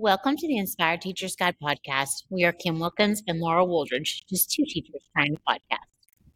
[0.00, 2.22] Welcome to the Inspired Teachers Guide podcast.
[2.30, 5.88] We are Kim Wilkins and Laura Wooldridge, just two teachers trying to podcast.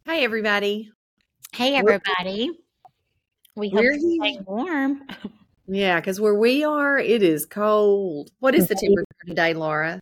[0.05, 0.91] Hi, everybody.
[1.53, 2.51] Hey, everybody.
[3.55, 5.07] We hope We're you're staying warm.
[5.65, 8.31] Yeah, because where we are, it is cold.
[8.39, 10.01] What is the temperature today, Laura?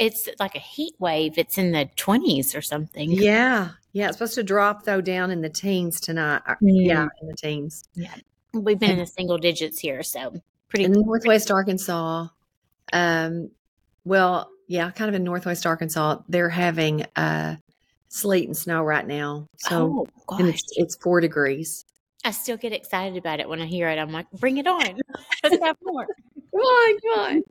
[0.00, 1.38] It's like a heat wave.
[1.38, 3.12] It's in the 20s or something.
[3.12, 4.08] Yeah, yeah.
[4.08, 6.42] It's supposed to drop though down in the teens tonight.
[6.44, 6.86] Uh, Mm.
[6.86, 7.84] Yeah, in the teens.
[7.94, 8.16] Yeah.
[8.52, 10.34] We've been in the single digits here, so
[10.68, 12.26] pretty In Northwest Arkansas,
[12.92, 13.50] um,
[14.04, 17.56] well, yeah, kind of in Northwest Arkansas, they're having uh
[18.08, 19.48] sleet and snow right now.
[19.58, 21.84] So oh, and it's, it's four degrees.
[22.24, 23.98] I still get excited about it when I hear it.
[23.98, 24.98] I'm like, bring it on.
[25.42, 26.06] Let's have more.
[26.54, 27.42] Come on, come on.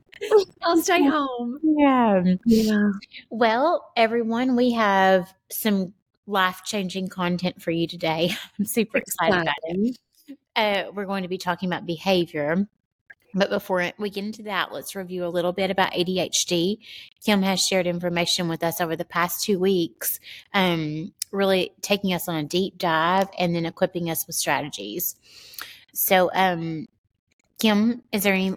[0.62, 1.58] I'll stay home.
[1.62, 2.24] Yeah.
[2.46, 2.90] Yeah.
[3.28, 5.92] Well, everyone, we have some
[6.26, 8.30] life changing content for you today.
[8.58, 9.98] I'm super excited about it.
[10.56, 12.66] Uh, we're going to be talking about behavior.
[13.34, 16.78] But before we get into that, let's review a little bit about ADHD.
[17.24, 20.20] Kim has shared information with us over the past two weeks,
[20.52, 25.16] um, really taking us on a deep dive and then equipping us with strategies.
[25.92, 26.86] So, um,
[27.60, 28.54] Kim, is there any?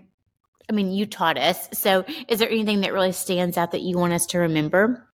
[0.70, 1.70] I mean, you taught us.
[1.74, 5.08] So, is there anything that really stands out that you want us to remember?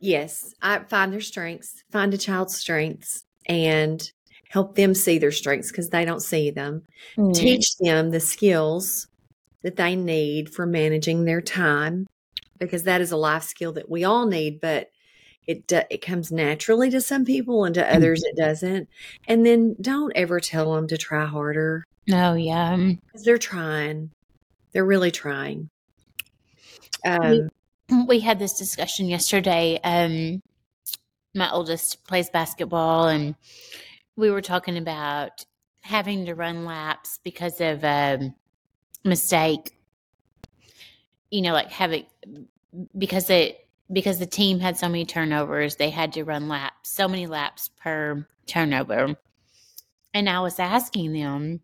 [0.00, 4.10] Yes, I find their strengths, find a child's strengths, and
[4.50, 6.82] help them see their strengths because they don't see them.
[7.34, 9.08] Teach them the skills
[9.62, 12.06] that they need for managing their time
[12.58, 14.90] because that is a life skill that we all need, but
[15.46, 18.88] it do, it comes naturally to some people and to others it doesn't.
[19.28, 22.76] And then don't ever tell them to try harder Oh, yeah.
[22.76, 24.10] because they're trying.
[24.72, 25.68] They're really trying.
[27.04, 27.48] Um,
[28.06, 29.80] we had this discussion yesterday.
[29.82, 30.40] Um,
[31.34, 33.34] my oldest plays basketball, and
[34.16, 35.44] we were talking about
[35.82, 38.34] having to run laps because of a
[39.04, 39.72] mistake.
[41.30, 42.06] You know, like having
[42.96, 47.06] because it because the team had so many turnovers, they had to run laps, so
[47.06, 49.14] many laps per turnover.
[50.12, 51.60] And I was asking them,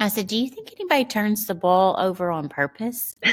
[0.00, 3.16] I said, "Do you think anybody turns the ball over on purpose?"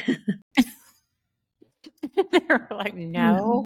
[2.32, 3.66] they were like, no.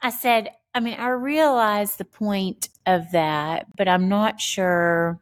[0.00, 5.20] I said, I mean, I realize the point of that, but I'm not sure.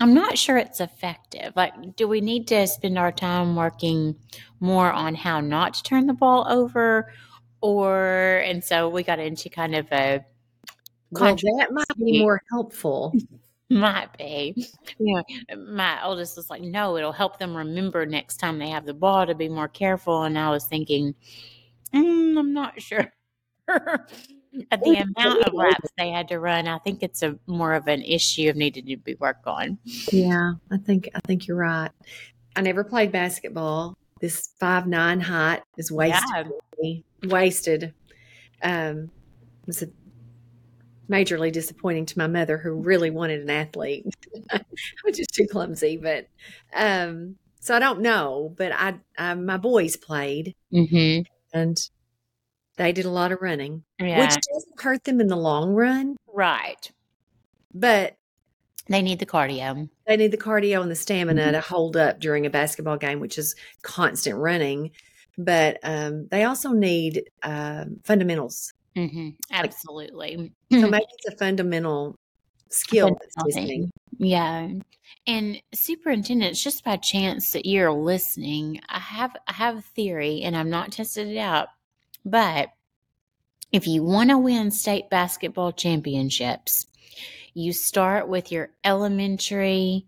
[0.00, 1.52] I'm not sure it's effective.
[1.56, 4.14] Like, do we need to spend our time working
[4.60, 7.12] more on how not to turn the ball over?
[7.60, 10.24] Or, and so we got into kind of a
[11.10, 13.14] well, that might be more helpful.
[13.70, 14.54] might be.
[14.98, 18.86] You know, my oldest was like, no, it'll help them remember next time they have
[18.86, 20.22] the ball to be more careful.
[20.22, 21.14] And I was thinking,
[21.94, 23.12] mm, I'm not sure.
[23.68, 27.86] At the amount of laps they had to run, I think it's a more of
[27.86, 29.78] an issue of needed to be worked on.
[30.10, 31.90] Yeah, I think I think you're right.
[32.56, 33.96] I never played basketball.
[34.20, 36.50] This five nine height is wasted.
[36.80, 36.94] Yeah.
[37.24, 37.92] Wasted.
[38.62, 39.10] Um,
[39.62, 39.88] it was a
[41.08, 44.06] majorly disappointing to my mother, who really wanted an athlete.
[44.50, 44.60] I
[45.04, 46.26] was just too clumsy, but
[46.74, 48.54] um, so I don't know.
[48.56, 51.22] But I, I my boys played, Mm-hmm.
[51.56, 51.78] and
[52.78, 54.20] they did a lot of running, Yeah.
[54.20, 56.90] which doesn't hurt them in the long run, right.
[57.74, 58.16] but
[58.88, 59.88] They need the cardio.
[60.06, 61.52] they need the cardio and the stamina Mhm.
[61.52, 64.90] to hold up during a basketball game, which is constant running.
[65.36, 68.72] But um, they also need um, fundamentals.
[68.96, 69.28] Mm-hmm.
[69.52, 70.52] Absolutely.
[70.72, 72.16] So maybe it's a fundamental
[72.70, 73.90] skill that's Fundamental.
[74.18, 74.68] Yeah.
[75.26, 78.80] And superintendent, it's just by chance that you're listening.
[78.88, 81.68] I have I have a theory and I'm not tested it out.
[82.24, 82.70] But
[83.72, 86.86] if you want to win state basketball championships,
[87.54, 90.06] you start with your elementary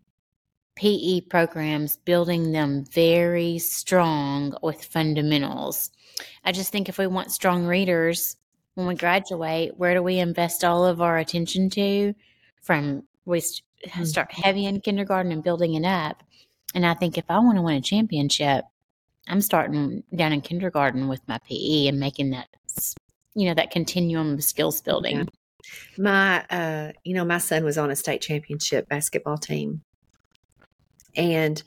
[0.77, 5.91] PE programs, building them very strong with fundamentals.
[6.45, 8.37] I just think if we want strong readers
[8.75, 12.15] when we graduate, where do we invest all of our attention to?
[12.63, 13.43] From we
[13.91, 14.05] hmm.
[14.05, 16.23] start heavy in kindergarten and building it up.
[16.75, 18.65] And I think if I want to win a championship,
[19.29, 22.49] I'm starting down in kindergarten with my PE and making that,
[23.35, 25.19] you know, that continuum of skills building.
[25.19, 25.25] Yeah.
[25.99, 29.83] My, uh, you know, my son was on a state championship basketball team,
[31.15, 31.63] and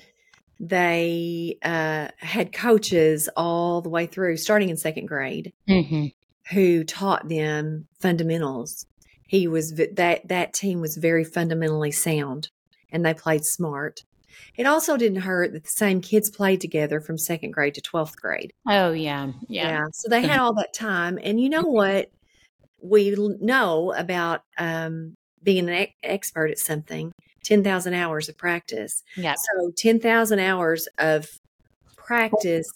[0.60, 6.08] they uh, had coaches all the way through, starting in second grade, hmm
[6.52, 8.86] who taught them fundamentals.
[9.28, 12.50] He was that that team was very fundamentally sound,
[12.92, 14.04] and they played smart.
[14.58, 18.20] It also didn't hurt that the same kids played together from second grade to twelfth
[18.22, 18.52] grade.
[18.68, 22.10] Oh yeah, yeah, So they had all that time, and you know what
[22.82, 27.12] we know about um, being an e- expert at something:
[27.44, 29.04] ten thousand hours of practice.
[29.18, 29.36] yeah.
[29.36, 31.28] So ten thousand hours of
[31.98, 32.68] practice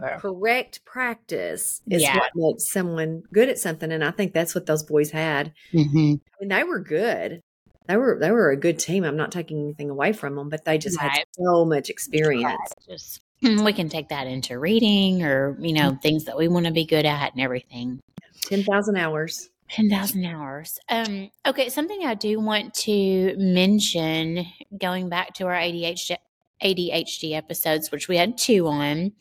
[0.00, 0.18] Over.
[0.20, 2.16] correct practice is Yeah.
[2.18, 6.14] what makes someone good at something and i think that's what those boys had hmm
[6.38, 7.40] I mean, they were good.
[7.86, 9.04] They were they were a good team.
[9.04, 12.72] I'm not taking anything away from them, but they just had so much experience.
[12.88, 16.72] Just we can take that into reading or you know things that we want to
[16.72, 18.00] be good at and everything.
[18.42, 19.50] Ten thousand hours.
[19.68, 20.78] 10,000 hours.
[20.88, 24.46] Um, okay, something I do want to mention
[24.78, 26.16] going back to our ADHD,
[26.62, 29.12] ADHD episodes, which we had two on.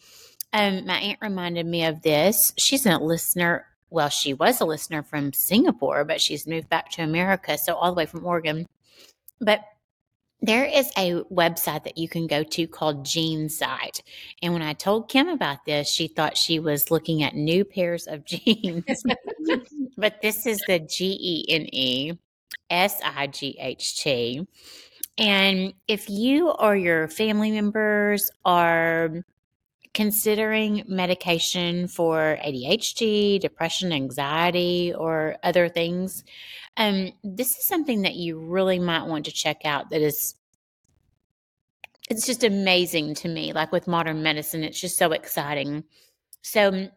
[0.54, 2.54] Um, my aunt reminded me of this.
[2.58, 3.66] She's a listener.
[3.96, 7.92] Well, she was a listener from Singapore, but she's moved back to America, so all
[7.92, 8.68] the way from Oregon.
[9.40, 9.62] But
[10.42, 14.02] there is a website that you can go to called GeneSight.
[14.42, 18.06] And when I told Kim about this, she thought she was looking at new pairs
[18.06, 18.84] of jeans.
[19.98, 22.18] but this is the G E N E
[22.70, 24.46] S I G H T.
[25.18, 29.24] And if you or your family members are
[29.96, 36.24] considering medication for ADHD, depression, anxiety, or other things,
[36.78, 39.90] um, this is something that you really might want to check out.
[39.90, 40.36] That is,
[42.10, 43.54] it's just amazing to me.
[43.54, 45.86] Like with modern medicine, it's just so exciting.
[46.42, 46.90] So,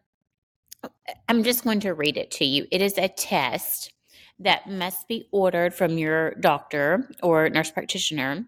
[1.27, 2.65] I'm just going to read it to you.
[2.71, 3.91] It is a test
[4.39, 8.45] that must be ordered from your doctor or nurse practitioner,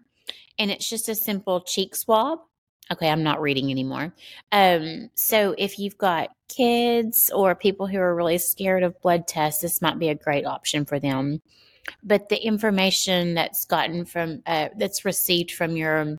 [0.58, 2.38] and it's just a simple cheek swab.
[2.90, 4.12] Okay, I'm not reading anymore.
[4.50, 9.62] Um, so if you've got kids or people who are really scared of blood tests,
[9.62, 11.40] this might be a great option for them.
[12.02, 16.18] But the information that's gotten from uh, that's received from your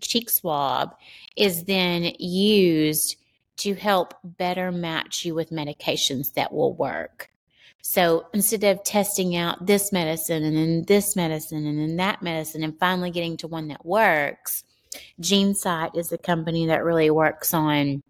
[0.00, 0.94] cheek swab
[1.36, 3.16] is then used
[3.58, 7.30] to help better match you with medications that will work.
[7.82, 12.62] So instead of testing out this medicine and then this medicine and then that medicine
[12.62, 14.64] and finally getting to one that works,
[15.20, 18.02] GeneSight is the company that really works on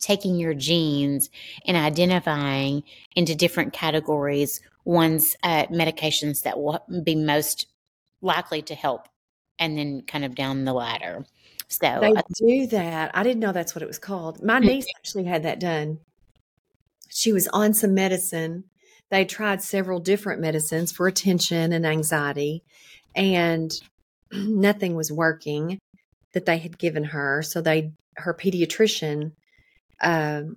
[0.00, 1.28] taking your genes
[1.66, 2.82] and identifying
[3.16, 7.66] into different categories one's uh, medications that will be most
[8.22, 9.08] likely to help
[9.58, 11.24] and then kind of down the ladder.
[11.68, 13.10] So They I- do that.
[13.12, 14.42] I didn't know that's what it was called.
[14.42, 15.98] My niece actually had that done.
[17.10, 18.64] She was on some medicine.
[19.10, 22.62] They tried several different medicines for attention and anxiety,
[23.14, 23.72] and
[24.32, 25.78] nothing was working
[26.34, 27.42] that they had given her.
[27.42, 29.32] So they, her pediatrician,
[30.02, 30.56] um,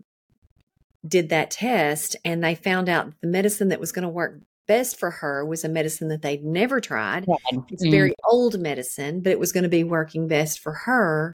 [1.08, 5.00] did that test, and they found out the medicine that was going to work best
[5.00, 7.26] for her was a medicine that they'd never tried.
[7.70, 7.92] It's Mm.
[7.92, 11.34] very old medicine, but it was going to be working best for her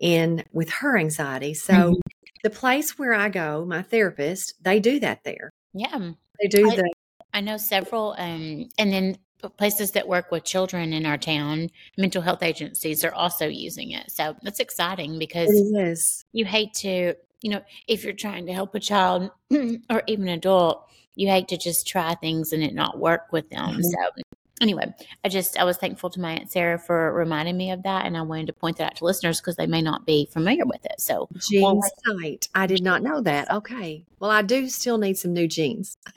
[0.00, 1.52] in with her anxiety.
[1.52, 2.00] So Mhm.
[2.42, 5.50] the place where I go, my therapist, they do that there.
[5.74, 6.12] yeah.
[6.40, 6.90] They do I- the
[7.34, 9.18] I know several, um, and then
[9.56, 14.10] places that work with children in our town, mental health agencies are also using it.
[14.10, 16.24] So that's exciting because it is.
[16.32, 19.30] you hate to, you know, if you're trying to help a child
[19.90, 23.48] or even an adult, you hate to just try things and it not work with
[23.50, 23.78] them.
[23.78, 23.82] Mhm.
[23.82, 24.22] So
[24.60, 24.94] anyway,
[25.24, 28.16] I just I was thankful to my aunt Sarah for reminding me of that, and
[28.16, 30.84] I wanted to point that out to listeners because they may not be familiar with
[30.84, 31.00] it.
[31.00, 32.48] So Jeans tight.
[32.54, 33.50] I did not know that.
[33.50, 34.04] Okay.
[34.18, 35.96] Well, I do still need some new jeans.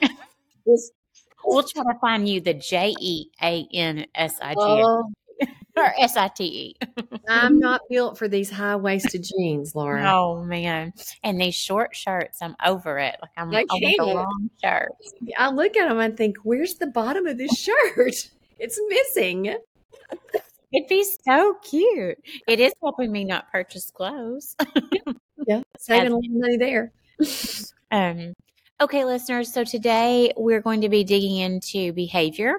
[1.46, 4.60] we'll try to find you the J E A N S I G
[5.76, 6.76] or S I T E.
[7.28, 10.04] I'm not built for these high waisted jeans, Laura.
[10.12, 10.92] Oh man!
[11.22, 13.16] And these short shirts, I'm over it.
[13.20, 14.90] Like I'm I I the long shirt.
[15.38, 18.30] I look at them and think, where's the bottom of this shirt?
[18.56, 19.46] It's missing.
[20.72, 22.18] It'd be so cute.
[22.46, 24.56] It is helping me not purchase clothes.
[25.46, 25.62] Yeah.
[25.78, 26.92] Saving a lot of money there.
[27.90, 28.34] Um,
[28.80, 29.52] okay, listeners.
[29.52, 32.54] So today we're going to be digging into behavior,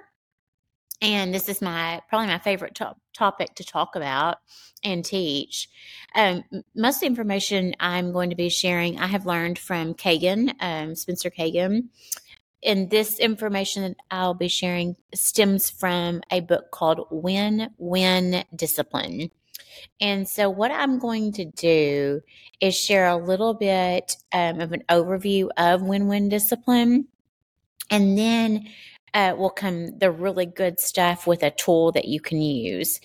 [1.01, 4.37] and this is my probably my favorite top, topic to talk about
[4.83, 5.69] and teach.
[6.15, 6.43] Um,
[6.75, 10.95] most of the information I'm going to be sharing, I have learned from Kagan, um,
[10.95, 11.89] Spencer Kagan.
[12.63, 19.29] And this information that I'll be sharing stems from a book called Win Win Discipline.
[20.01, 22.21] And so, what I'm going to do
[22.59, 27.07] is share a little bit um, of an overview of win win discipline.
[27.91, 28.67] And then
[29.15, 32.99] uh, will come the really good stuff with a tool that you can use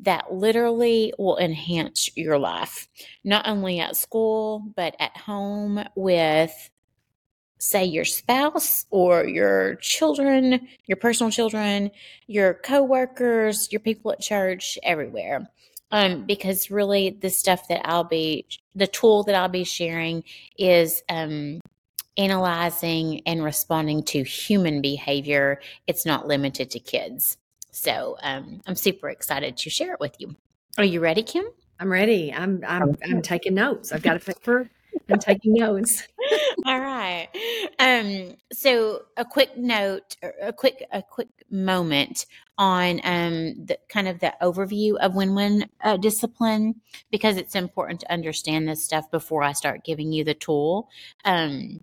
[0.00, 2.86] that literally will enhance your life,
[3.24, 6.70] not only at school, but at home with,
[7.58, 11.90] say, your spouse or your children, your personal children,
[12.28, 15.50] your coworkers, your people at church, everywhere
[15.90, 20.24] um, because really the stuff that I'll be, the tool that I'll be sharing
[20.58, 21.60] is um,
[22.16, 25.60] analyzing and responding to human behavior.
[25.86, 27.36] It's not limited to kids.
[27.70, 30.34] So um, I'm super excited to share it with you.
[30.78, 31.44] Are you ready, Kim?
[31.78, 32.32] I'm ready.
[32.32, 33.92] I'm I'm I'm taking notes.
[33.92, 34.70] I've got a paper.
[35.10, 36.06] I'm taking notes.
[36.66, 37.28] All right.
[37.78, 42.26] Um, so a quick note, a quick a quick moment
[42.58, 48.12] on um, the kind of the overview of win-win uh, discipline because it's important to
[48.12, 50.88] understand this stuff before I start giving you the tool.
[51.24, 51.80] Um,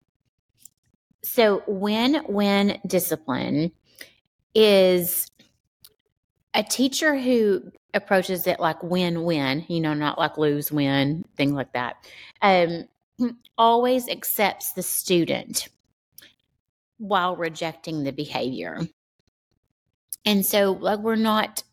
[1.24, 3.72] so win-win discipline
[4.56, 5.30] is
[6.54, 11.96] a teacher who approaches it like win-win, you know, not like lose-win, thing like that.
[12.42, 12.86] Um,
[13.58, 15.68] always accepts the student
[16.98, 18.80] while rejecting the behavior.
[20.26, 21.64] And so like we're not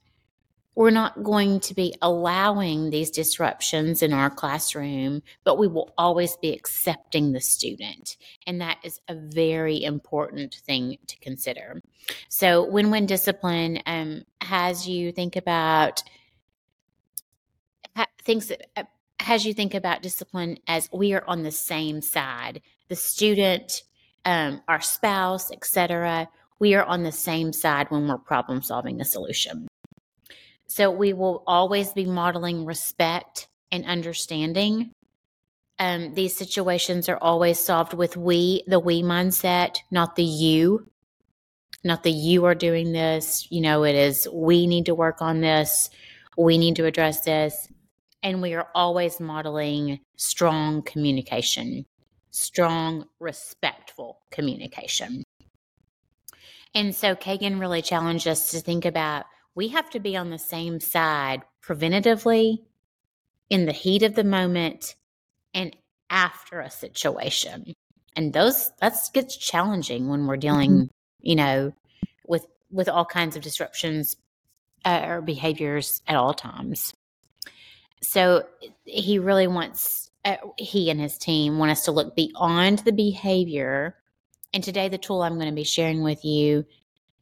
[0.76, 6.36] we're not going to be allowing these disruptions in our classroom, but we will always
[6.36, 8.16] be accepting the student.
[8.46, 11.82] And that is a very important thing to consider.
[12.28, 16.02] So, win win discipline um, has you think about
[18.22, 18.84] things that uh,
[19.18, 23.82] has you think about discipline as we are on the same side the student
[24.24, 26.28] um, our spouse etc
[26.60, 29.66] we are on the same side when we're problem solving a solution.
[30.68, 34.92] So we will always be modeling respect and understanding.
[35.78, 40.86] Um, these situations are always solved with we the we mindset not the you.
[41.82, 45.40] Not the you are doing this you know it is we need to work on
[45.40, 45.88] this
[46.36, 47.68] we need to address this.
[48.22, 51.86] And we are always modeling strong communication,
[52.30, 55.22] strong, respectful communication.
[56.74, 60.38] And so Kagan really challenged us to think about we have to be on the
[60.38, 62.58] same side preventatively,
[63.48, 64.94] in the heat of the moment,
[65.52, 65.76] and
[66.08, 67.74] after a situation.
[68.14, 70.86] And those that's gets challenging when we're dealing, mm-hmm.
[71.20, 71.72] you know,
[72.26, 74.16] with with all kinds of disruptions
[74.84, 76.94] uh, or behaviors at all times
[78.02, 78.44] so
[78.84, 83.96] he really wants uh, he and his team want us to look beyond the behavior
[84.52, 86.64] and today the tool i'm going to be sharing with you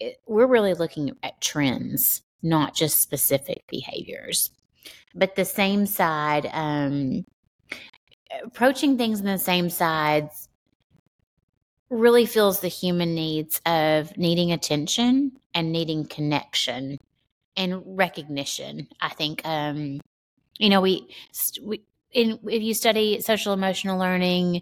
[0.01, 4.51] it, we're really looking at trends not just specific behaviors.
[5.15, 7.25] But the same side um,
[8.45, 10.49] approaching things in the same sides
[11.91, 16.99] really feels the human needs of needing attention and needing connection
[17.57, 19.99] and recognition i think um,
[20.59, 21.09] you know we
[21.63, 21.83] we
[22.13, 24.61] in if you study social emotional learning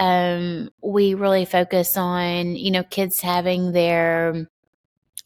[0.00, 4.48] um we really focus on you know kids having their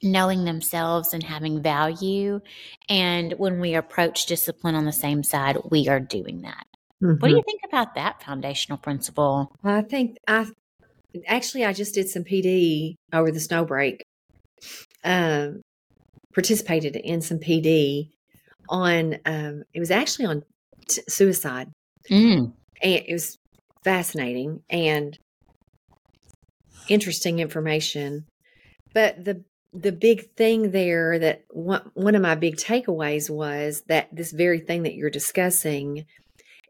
[0.02, 2.40] knowing themselves and having value
[2.88, 6.66] and when we approach discipline on the same side we are doing that
[7.02, 7.14] mm-hmm.
[7.20, 7.46] what do you mm-hmm.
[7.46, 10.46] think about that foundational principle i think i
[11.26, 14.04] actually i just did some pd over the snow break
[15.04, 15.62] um
[16.34, 18.10] participated in some pd
[18.68, 20.42] on um, it was actually on
[20.88, 21.70] t- suicide,
[22.10, 22.38] mm.
[22.38, 22.52] and
[22.82, 23.38] it was
[23.84, 25.18] fascinating and
[26.88, 28.26] interesting information.
[28.92, 34.08] But the the big thing there that one, one of my big takeaways was that
[34.14, 36.06] this very thing that you're discussing,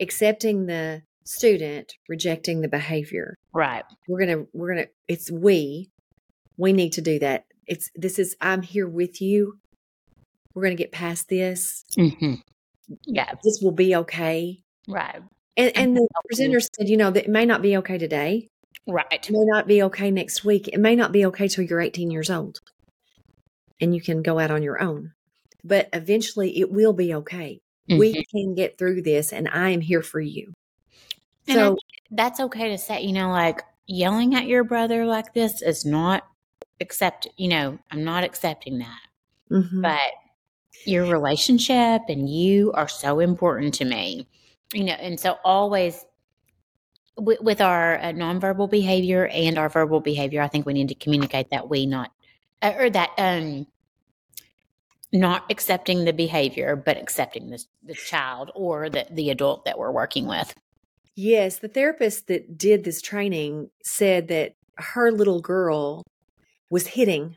[0.01, 3.37] accepting the student, rejecting the behavior.
[3.53, 3.85] Right.
[4.09, 5.91] We're gonna we're gonna it's we.
[6.57, 7.47] We need to do that.
[7.67, 9.59] It's this is I'm here with you
[10.55, 11.85] we're going to get past this.
[11.99, 12.35] Mm-hmm.
[13.07, 13.33] Yeah.
[13.43, 14.61] This will be okay.
[14.89, 15.21] Right.
[15.57, 18.49] And, and the presenter said, you know, that it may not be okay today.
[18.87, 19.07] Right.
[19.11, 20.69] It may not be okay next week.
[20.69, 22.61] It may not be okay till you're 18 years old
[23.81, 25.13] and you can go out on your own.
[25.63, 27.61] But eventually it will be okay.
[27.89, 27.99] Mm-hmm.
[27.99, 30.53] We can get through this and I am here for you.
[31.47, 31.79] And so
[32.11, 36.27] that's okay to say, you know, like yelling at your brother like this is not
[36.81, 39.01] accept, you know, I'm not accepting that.
[39.51, 39.83] Mm-hmm.
[39.83, 40.13] But
[40.87, 44.27] your relationship and you are so important to me
[44.75, 46.05] you know and so always
[47.17, 50.95] with, with our uh, nonverbal behavior and our verbal behavior i think we need to
[50.95, 52.11] communicate that we not
[52.63, 53.67] uh, or that um
[55.13, 59.93] not accepting the behavior but accepting the, the child or the, the adult that we're
[59.93, 60.55] working with
[61.15, 66.03] yes the therapist that did this training said that her little girl
[66.69, 67.37] was hitting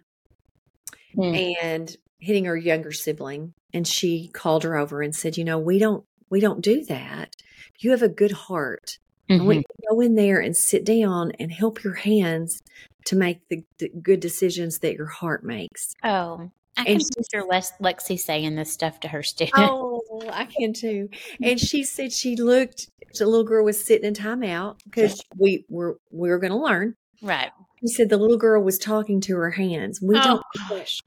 [1.15, 1.56] mm.
[1.62, 5.79] and hitting her younger sibling and she called her over and said, "You know, we
[5.79, 7.36] don't we don't do that.
[7.79, 8.98] You have a good heart.
[9.29, 9.41] Mm-hmm.
[9.41, 12.62] I want you to go in there and sit down and help your hands
[13.05, 17.43] to make the, the good decisions that your heart makes." Oh, I can picture
[17.81, 19.57] Lexi saying this stuff to her students.
[20.10, 21.10] Oh, I can too.
[21.41, 22.89] And she said she looked.
[23.17, 26.96] The little girl was sitting in timeout because we were we were going to learn.
[27.22, 27.51] Right.
[27.81, 30.01] She said the little girl was talking to her hands.
[30.01, 30.43] We oh, don't.
[30.69, 31.01] Gosh.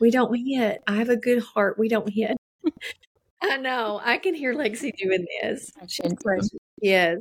[0.00, 0.82] We don't hit.
[0.86, 1.78] I have a good heart.
[1.78, 2.36] We don't hit.
[3.44, 4.00] I know.
[4.02, 5.70] I can hear Lexi doing this.
[6.80, 7.20] Yes.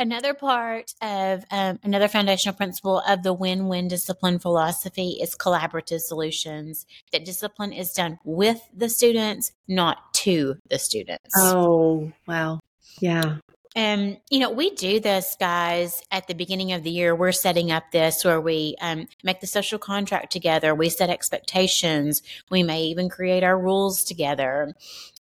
[0.00, 5.98] Another part of um, another foundational principle of the win win discipline philosophy is collaborative
[5.98, 6.86] solutions.
[7.10, 11.34] That discipline is done with the students, not to the students.
[11.36, 12.60] Oh, wow.
[13.00, 13.38] Yeah.
[13.76, 17.14] Um, you know, we do this, guys, at the beginning of the year.
[17.14, 20.74] We're setting up this where we um, make the social contract together.
[20.74, 22.22] We set expectations.
[22.50, 24.74] We may even create our rules together.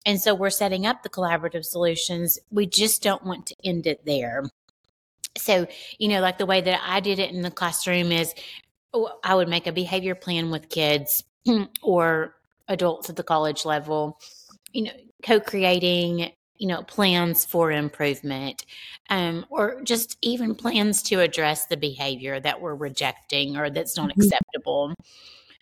[0.05, 2.39] And so we're setting up the collaborative solutions.
[2.49, 4.43] We just don't want to end it there.
[5.37, 5.67] So,
[5.99, 8.33] you know, like the way that I did it in the classroom is
[8.93, 11.23] oh, I would make a behavior plan with kids
[11.81, 12.35] or
[12.67, 14.19] adults at the college level,
[14.71, 14.91] you know,
[15.23, 18.65] co creating you know plans for improvement
[19.09, 24.09] um, or just even plans to address the behavior that we're rejecting or that's not
[24.09, 24.21] mm-hmm.
[24.21, 24.93] acceptable.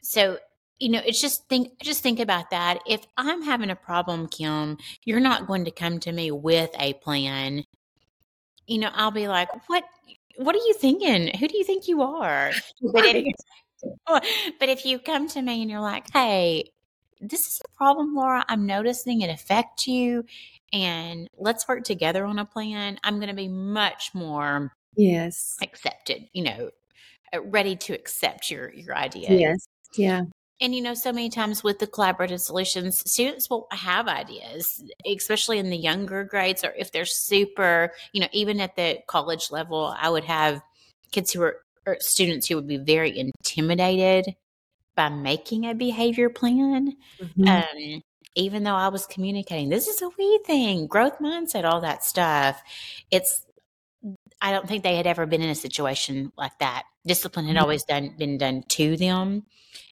[0.01, 0.37] So
[0.79, 2.79] you know it's just think just think about that.
[2.87, 6.93] If i'm having a problem kim you're not going to come to me with a
[6.93, 7.63] plan.
[8.67, 9.83] You know i'll be like what
[10.37, 11.37] what are you thinking?
[11.37, 12.51] Who do you think you are?
[12.81, 13.25] But if,
[14.59, 16.71] but if you come to me and you're like hey
[17.22, 20.24] this is a problem laura i'm noticing it affect you
[20.75, 26.27] and let's work together on a plan, I'm going to be much more yes accepted,
[26.34, 26.69] you know,
[27.34, 29.31] uh, ready to accept your your idea.
[29.31, 29.67] Yes.
[29.95, 30.24] Yeah.
[30.62, 35.60] And you know, so many times with the collaborative solutions, students will have ideas, especially
[35.60, 39.93] in the younger grades, or if they're super, you know, even at the college level,
[39.98, 40.62] I would have
[41.12, 41.57] kids who are
[42.00, 44.36] students who would be very intimidated
[44.95, 46.95] by making a behavior plan.
[47.21, 47.47] Mm-hmm.
[47.47, 48.01] Um,
[48.35, 52.61] even though I was communicating, this is a we thing, growth mindset, all that stuff.
[53.11, 53.45] It's,
[54.41, 56.83] I don't think they had ever been in a situation like that.
[57.05, 57.63] Discipline had mm-hmm.
[57.63, 59.43] always done been done to them,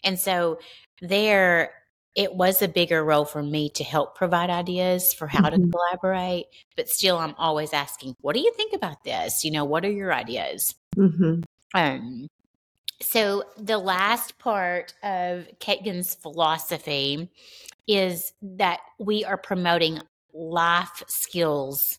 [0.03, 0.59] and so
[1.01, 1.73] there
[2.15, 5.65] it was a bigger role for me to help provide ideas for how mm-hmm.
[5.65, 6.47] to collaborate.
[6.77, 9.45] But still, I'm always asking, "What do you think about this?
[9.45, 11.43] You know, what are your ideas?" Mm-hmm.
[11.75, 12.29] Um,
[13.03, 17.31] so the last part of Kagan's philosophy
[17.87, 20.01] is that we are promoting
[20.33, 21.99] life skills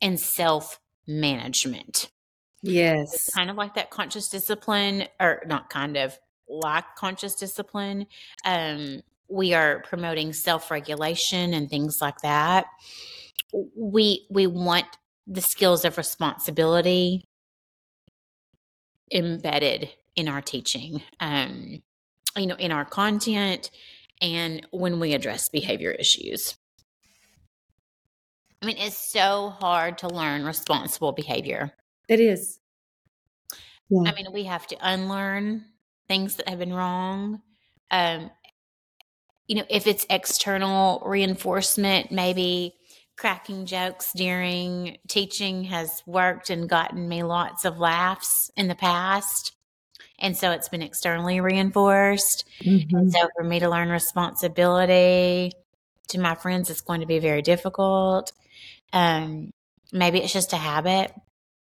[0.00, 2.10] and self management.
[2.62, 3.12] Yes.
[3.14, 8.06] It's kind of like that conscious discipline, or not kind of like conscious discipline.
[8.44, 12.66] Um, we are promoting self regulation and things like that.
[13.76, 14.86] We we want
[15.26, 17.24] the skills of responsibility
[19.12, 21.02] embedded in our teaching.
[21.20, 21.82] Um,
[22.36, 23.70] you know, in our content,
[24.20, 26.56] and when we address behavior issues.
[28.62, 31.72] I mean, it's so hard to learn responsible behavior.
[32.08, 32.60] It is.
[33.90, 34.08] Yeah.
[34.08, 35.64] I mean, we have to unlearn
[36.08, 37.42] things that have been wrong.
[37.90, 38.30] Um,
[39.48, 42.74] you know, if it's external reinforcement, maybe
[43.18, 49.52] cracking jokes during teaching has worked and gotten me lots of laughs in the past.
[50.22, 52.44] And so it's been externally reinforced.
[52.60, 52.96] Mm-hmm.
[52.96, 55.52] And so for me to learn responsibility
[56.08, 58.32] to my friends, it's going to be very difficult.
[58.92, 59.50] Um,
[59.92, 61.12] maybe it's just a habit.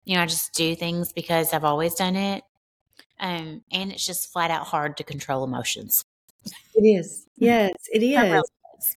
[0.04, 2.44] You know, I just do things because I've always done it.
[3.22, 6.04] Um, and it's just flat out hard to control emotions.
[6.76, 7.26] It is.
[7.38, 8.18] Yes, it is.
[8.18, 8.98] Really is.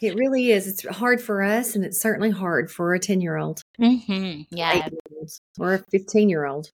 [0.00, 0.68] It really is.
[0.68, 3.62] It's hard for us, and it's certainly hard for a 10 year old.
[3.80, 4.42] Mm-hmm.
[4.54, 4.88] Yeah.
[5.58, 6.70] Or a 15 year old.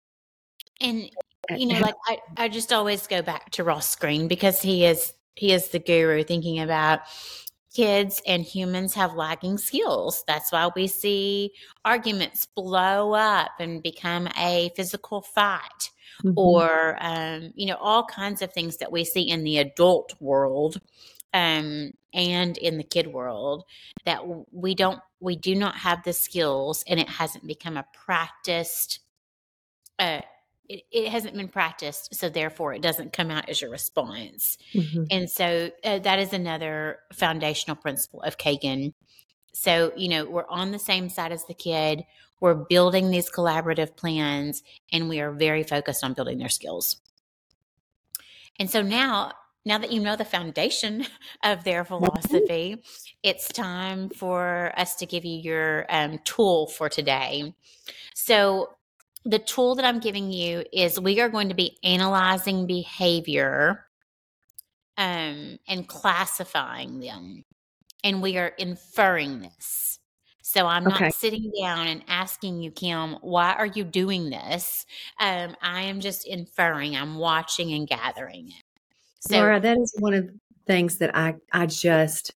[0.81, 1.09] And
[1.55, 5.13] you know, like I, I just always go back to Ross Greene because he is
[5.35, 7.01] he is the guru thinking about
[7.73, 10.23] kids and humans have lagging skills.
[10.27, 11.51] That's why we see
[11.85, 15.91] arguments blow up and become a physical fight,
[16.23, 16.33] mm-hmm.
[16.35, 20.81] or um, you know, all kinds of things that we see in the adult world
[21.33, 23.63] um, and in the kid world
[24.05, 28.99] that we don't we do not have the skills, and it hasn't become a practiced.
[29.99, 30.21] Uh,
[30.69, 35.03] it, it, hasn't been practiced so therefore it doesn't come out as your response mm-hmm.
[35.11, 38.93] and so uh, that is another foundational principle of kagan
[39.53, 42.03] so you know we're on the same side as the kid
[42.39, 47.01] we're building these collaborative plans and we are very focused on building their skills
[48.59, 49.31] and so now
[49.67, 51.05] now that you know the foundation
[51.43, 52.81] of their philosophy,
[53.21, 57.53] it's time for us to give you your um, tool for today.
[58.15, 58.69] So,
[59.25, 63.85] the tool that I'm giving you is we are going to be analyzing behavior
[64.97, 67.43] um, and classifying them.
[68.03, 69.99] And we are inferring this.
[70.41, 71.05] So I'm okay.
[71.05, 74.85] not sitting down and asking you, Kim, why are you doing this?
[75.19, 76.95] Um, I am just inferring.
[76.95, 78.63] I'm watching and gathering it.
[79.19, 82.31] So, Laura, that is one of the things that I I just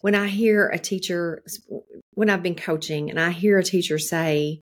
[0.00, 1.42] when I hear a teacher,
[2.12, 4.60] when I've been coaching and I hear a teacher say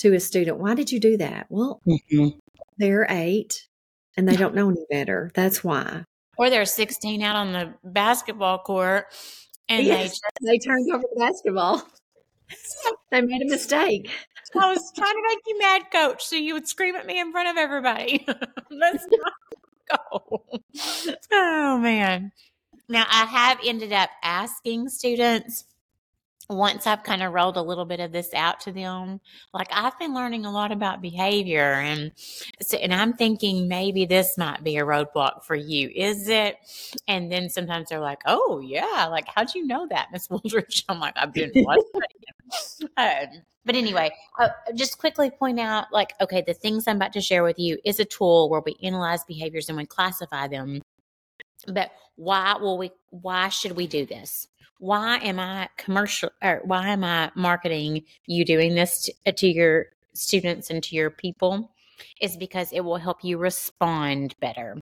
[0.00, 1.46] to a student, Why did you do that?
[1.48, 2.38] Well, mm-hmm.
[2.78, 3.66] they're eight
[4.16, 5.30] and they don't know any better.
[5.34, 6.04] That's why.
[6.36, 9.06] Or they're 16 out on the basketball court
[9.68, 11.82] and yes, they just, they turned over the basketball.
[13.10, 14.10] they made a mistake.
[14.58, 17.30] I was trying to make you mad, coach, so you would scream at me in
[17.30, 18.26] front of everybody.
[18.70, 20.44] Let's not go.
[21.32, 22.32] Oh, man.
[22.88, 25.66] Now, I have ended up asking students
[26.50, 29.20] once I've kind of rolled a little bit of this out to them,
[29.54, 32.12] like I've been learning a lot about behavior and
[32.60, 35.90] so, and I'm thinking maybe this might be a roadblock for you.
[35.94, 36.56] Is it?
[37.06, 40.84] And then sometimes they're like, Oh yeah, like how'd you know that, Miss Wooldridge?
[40.88, 41.52] I'm like, I've been
[42.96, 43.26] um,
[43.64, 47.44] but anyway, uh, just quickly point out like, okay, the things I'm about to share
[47.44, 50.82] with you is a tool where we analyze behaviors and we classify them.
[51.68, 54.48] But why will we why should we do this?
[54.80, 59.46] Why am I commercial or why am I marketing you doing this to, uh, to
[59.46, 61.70] your students and to your people?
[62.20, 64.78] Is because it will help you respond better.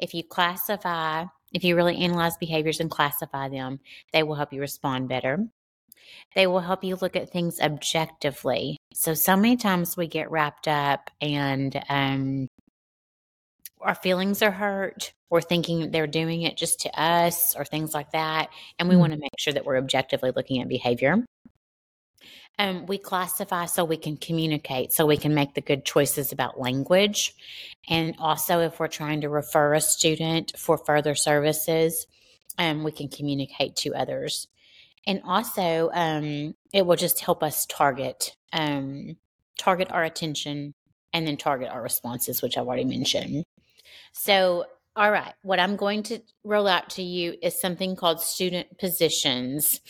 [0.00, 3.80] If you classify, if you really analyze behaviors and classify them,
[4.14, 5.46] they will help you respond better.
[6.34, 8.78] They will help you look at things objectively.
[8.94, 12.48] So, so many times we get wrapped up and um,
[13.82, 18.12] our feelings are hurt or thinking they're doing it just to us or things like
[18.12, 18.50] that.
[18.78, 19.00] And we mm-hmm.
[19.00, 21.24] want to make sure that we're objectively looking at behavior.
[22.58, 26.32] And um, we classify so we can communicate, so we can make the good choices
[26.32, 27.34] about language.
[27.88, 32.06] And also, if we're trying to refer a student for further services,
[32.58, 34.48] um, we can communicate to others.
[35.06, 39.16] And also, um, it will just help us target um,
[39.58, 40.74] target our attention
[41.12, 43.44] and then target our responses, which I've already mentioned.
[44.12, 44.66] So,
[44.96, 49.80] all right, what I'm going to roll out to you is something called student positions.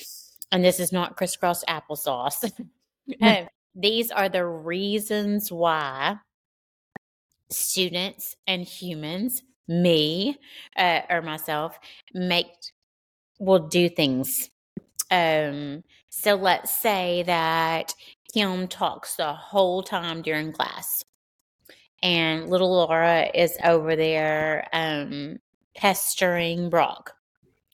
[0.52, 2.50] And this is not crisscross applesauce.
[3.22, 6.16] uh, these are the reasons why
[7.50, 10.37] students and humans, me
[10.76, 11.78] uh, or myself,
[12.14, 12.48] make
[13.38, 14.50] will do things.
[15.11, 17.94] Um, so let's say that
[18.33, 21.05] Kim talks the whole time during class
[22.02, 25.38] and little Laura is over there um,
[25.76, 27.14] pestering Brock.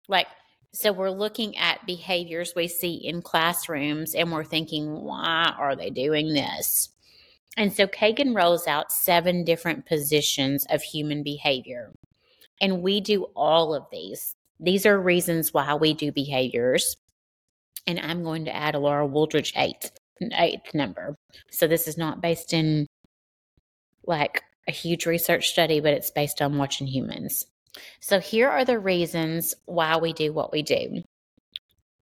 [0.08, 0.26] Like,
[0.72, 5.90] so we're looking at behaviors we see in classrooms and we're thinking, why are they
[5.90, 6.90] doing this?
[7.56, 11.92] And so Kagan rolls out seven different positions of human behavior.
[12.60, 14.34] And we do all of these.
[14.60, 16.96] These are reasons why we do behaviors.
[17.86, 19.90] And I'm going to add a Laura Wooldridge eighth,
[20.36, 21.16] eighth number.
[21.50, 22.86] So this is not based in
[24.09, 27.47] like a huge research study, but it's based on watching humans.
[28.01, 31.03] So here are the reasons why we do what we do.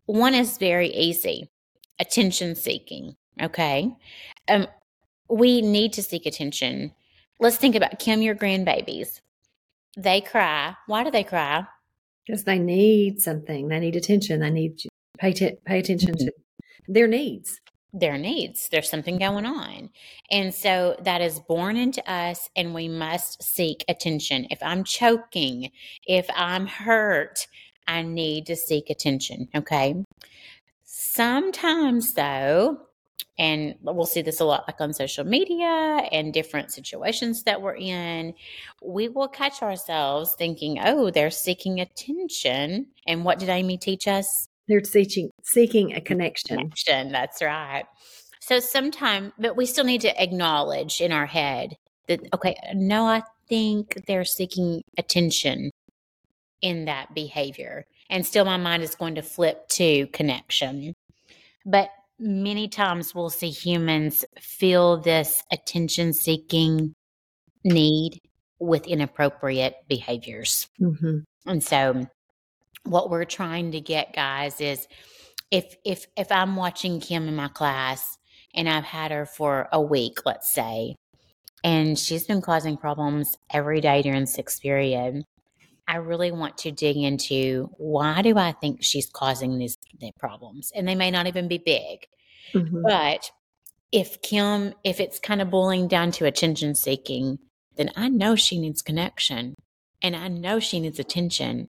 [0.06, 1.50] One is very easy
[2.00, 3.16] attention seeking.
[3.42, 3.92] Okay.
[4.48, 4.68] Um,
[5.30, 6.94] we need to seek attention.
[7.40, 9.22] Let's think about Kim, your grandbabies.
[9.98, 10.76] They cry.
[10.88, 11.66] Why do they cry?
[12.26, 13.68] Because they need something.
[13.68, 14.42] They need attention.
[14.42, 16.32] They need to pay, t- pay attention to
[16.88, 17.60] their needs
[17.96, 18.68] their needs.
[18.70, 19.90] There's something going on.
[20.30, 24.48] And so that is born into us, and we must seek attention.
[24.52, 25.72] If I'm choking,
[26.06, 27.48] if I'm hurt,
[27.88, 29.48] I need to seek attention.
[29.56, 29.96] Okay.
[30.84, 32.80] Sometimes, though,
[33.38, 37.76] and we'll see this a lot like on social media and different situations that we're
[37.76, 38.34] in,
[38.82, 42.88] we will catch ourselves thinking, oh, they're seeking attention.
[43.08, 44.45] And what did Amy teach us?
[44.68, 46.58] They're seeking seeking a connection.
[46.58, 47.86] Connection, that's right.
[48.40, 51.76] So sometimes, but we still need to acknowledge in our head
[52.08, 55.72] that okay, no, I think they're seeking attention
[56.62, 60.94] in that behavior, and still my mind is going to flip to connection.
[61.66, 66.94] But many times we'll see humans feel this attention seeking
[67.64, 68.20] need
[68.60, 70.68] with inappropriate behaviors.
[70.80, 71.20] Mm-hmm.
[71.46, 72.08] And so
[72.86, 74.88] what we're trying to get guys is
[75.52, 78.18] if if if I'm watching Kim in my class
[78.54, 80.96] and I've had her for a week, let's say,
[81.64, 85.24] and she's been causing problems every day during sixth period,
[85.88, 89.78] I really want to dig into why do I think she's causing these,
[90.20, 90.72] problems?
[90.76, 92.06] And they may not even be big.
[92.54, 92.84] Mm-hmm.
[92.84, 93.32] But
[93.92, 97.40] if Kim, if it's kind of boiling down to attention seeking,
[97.76, 99.56] then I know she needs connection
[100.02, 101.70] and I know she needs attention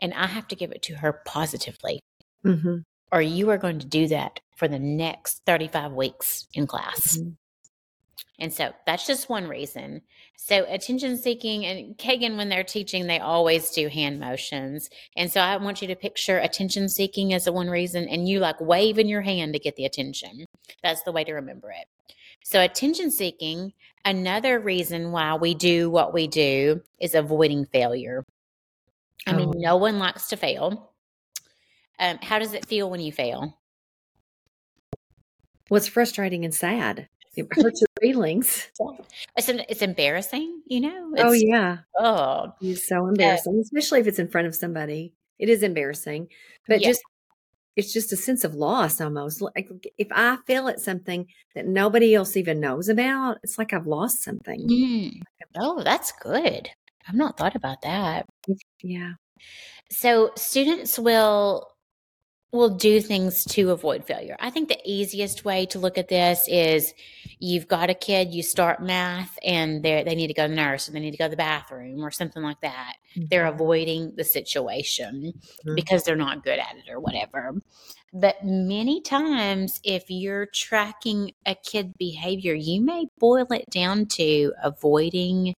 [0.00, 2.00] and I have to give it to her positively.
[2.44, 2.78] Mm-hmm.
[3.10, 7.16] Or you are going to do that for the next 35 weeks in class.
[7.16, 7.30] Mm-hmm.
[8.40, 10.02] And so that's just one reason.
[10.36, 14.90] So attention seeking and Kagan, when they're teaching, they always do hand motions.
[15.16, 18.38] And so I want you to picture attention seeking as the one reason and you
[18.38, 20.44] like waving your hand to get the attention.
[20.82, 21.86] That's the way to remember it.
[22.44, 23.72] So attention seeking,
[24.04, 28.24] another reason why we do what we do is avoiding failure.
[29.26, 29.54] I mean, oh.
[29.56, 30.92] no one likes to fail.
[31.98, 33.58] Um, how does it feel when you fail?
[35.70, 37.08] Well, frustrating and sad.
[37.36, 38.68] It hurts your feelings.
[39.36, 41.10] It's an, it's embarrassing, you know.
[41.10, 41.78] Oh, it's, oh yeah.
[41.98, 45.14] Oh, it's so embarrassing, uh, especially if it's in front of somebody.
[45.38, 46.28] It is embarrassing,
[46.66, 46.88] but yeah.
[46.88, 47.02] just
[47.76, 49.40] it's just a sense of loss almost.
[49.40, 53.86] Like if I feel at something that nobody else even knows about, it's like I've
[53.86, 54.68] lost something.
[54.68, 55.20] Mm.
[55.56, 56.68] Oh, that's good.
[57.08, 58.26] I've not thought about that.
[58.82, 59.12] Yeah.
[59.90, 61.68] So students will
[62.50, 64.34] will do things to avoid failure.
[64.40, 66.94] I think the easiest way to look at this is
[67.38, 70.54] you've got a kid, you start math and they they need to go to the
[70.54, 72.94] nurse or they need to go to the bathroom or something like that.
[73.14, 73.26] Mm-hmm.
[73.30, 75.74] They're avoiding the situation mm-hmm.
[75.74, 77.54] because they're not good at it or whatever.
[78.14, 84.54] But many times if you're tracking a kid behavior, you may boil it down to
[84.62, 85.54] avoiding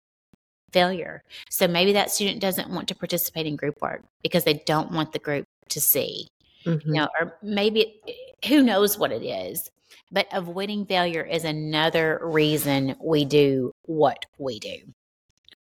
[0.72, 1.22] failure.
[1.48, 5.12] So maybe that student doesn't want to participate in group work because they don't want
[5.12, 6.30] the group to see
[6.64, 6.88] mm-hmm.
[6.88, 8.00] you know, or maybe
[8.46, 9.70] who knows what it is.
[10.12, 14.78] But avoiding failure is another reason we do what we do.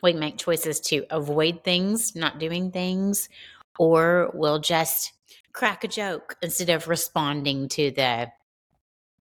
[0.01, 3.29] We make choices to avoid things, not doing things,
[3.77, 5.13] or we'll just
[5.53, 8.31] crack a joke instead of responding to the,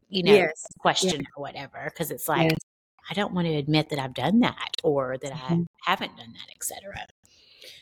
[0.08, 0.64] you know, yes.
[0.78, 1.90] question or whatever.
[1.92, 2.58] Because it's like, yes.
[3.10, 5.62] I don't want to admit that I've done that or that mm-hmm.
[5.62, 7.06] I haven't done that, etc.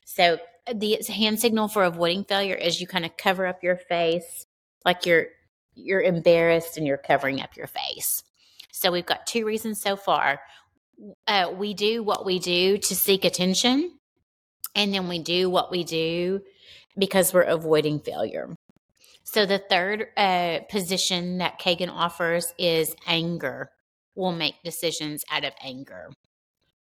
[0.05, 0.38] So
[0.73, 4.47] the hand signal for avoiding failure is you kind of cover up your face
[4.85, 5.27] like you're
[5.75, 8.23] you're embarrassed and you're covering up your face.
[8.73, 10.40] So we've got two reasons so far.
[11.27, 13.99] Uh, we do what we do to seek attention,
[14.75, 16.40] and then we do what we do
[16.97, 18.55] because we're avoiding failure.
[19.25, 23.71] So the third uh, position that Kagan offers is anger.
[24.14, 26.11] We'll make decisions out of anger.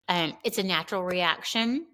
[0.09, 1.87] Um, it's a natural reaction.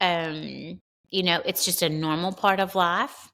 [0.00, 3.30] Um, you know, it's just a normal part of life.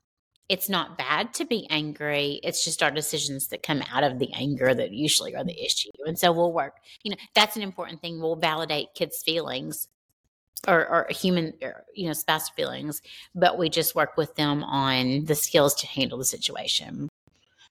[0.49, 2.41] It's not bad to be angry.
[2.45, 5.91] It's just our decisions that come out of the anger that usually are the issue.
[6.07, 8.21] And so we'll work, you know, that's an important thing.
[8.21, 9.89] We'll validate kids' feelings
[10.69, 13.03] or, or human, or, you know, spouse feelings,
[13.35, 17.09] but we just work with them on the skills to handle the situation.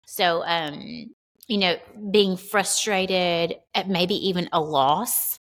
[0.06, 1.14] So, um,
[1.48, 1.78] you know,
[2.12, 5.40] being frustrated at maybe even a loss,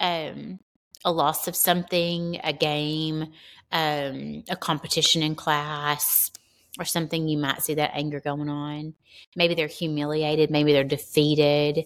[0.00, 0.58] um,
[1.04, 3.32] a loss of something, a game,
[3.72, 6.30] um, a competition in class
[6.78, 8.94] or something, you might see that anger going on.
[9.36, 11.84] Maybe they're humiliated, maybe they're defeated.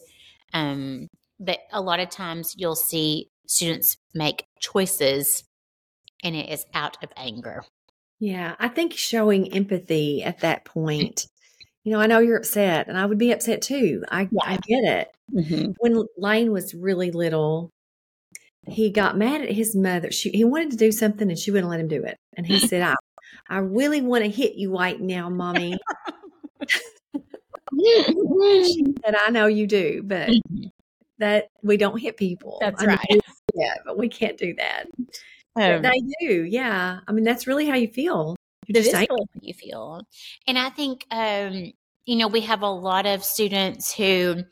[0.53, 1.09] Um,
[1.40, 5.44] but a lot of times you'll see students make choices
[6.22, 7.64] and it is out of anger.
[8.20, 11.27] Yeah, I think showing empathy at that point.
[11.83, 14.05] You know, I know you're upset, and I would be upset too.
[14.09, 14.44] I yeah.
[14.44, 15.09] I get it.
[15.35, 15.72] Mm-hmm.
[15.81, 17.72] When Lane was really little,
[18.66, 20.11] he got mad at his mother.
[20.12, 22.16] She, he wanted to do something and she wouldn't let him do it.
[22.37, 22.94] And he said, I,
[23.48, 25.77] I really want to hit you right now, mommy.
[27.81, 30.31] she said, I know you do, but
[31.18, 32.59] that we don't hit people.
[32.61, 33.07] That's I right.
[33.11, 33.20] Mean,
[33.55, 34.85] yeah, but we can't do that.
[35.57, 36.44] Um, they do.
[36.44, 37.01] Yeah.
[37.07, 38.37] I mean, that's really how you feel.
[38.66, 40.03] You're just really how you feel.
[40.46, 41.72] And I think, um,
[42.07, 44.44] you know, we have a lot of students who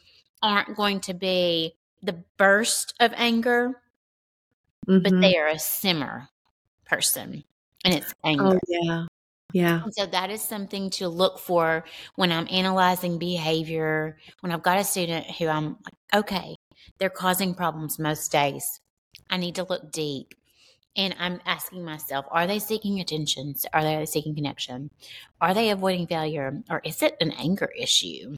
[0.42, 3.80] aren't going to be the burst of anger
[4.90, 5.02] mm-hmm.
[5.02, 6.28] but they are a simmer
[6.86, 7.44] person
[7.84, 8.46] and it's oh, anger.
[8.46, 9.06] Oh, yeah.
[9.52, 9.82] Yeah.
[9.82, 14.18] And so that is something to look for when I'm analyzing behavior.
[14.40, 16.56] When I've got a student who I'm like, okay,
[16.98, 18.80] they're causing problems most days.
[19.28, 20.34] I need to look deep.
[20.96, 23.54] And I'm asking myself, are they seeking attention?
[23.72, 24.90] Are they seeking connection?
[25.40, 26.62] Are they avoiding failure?
[26.68, 28.36] Or is it an anger issue?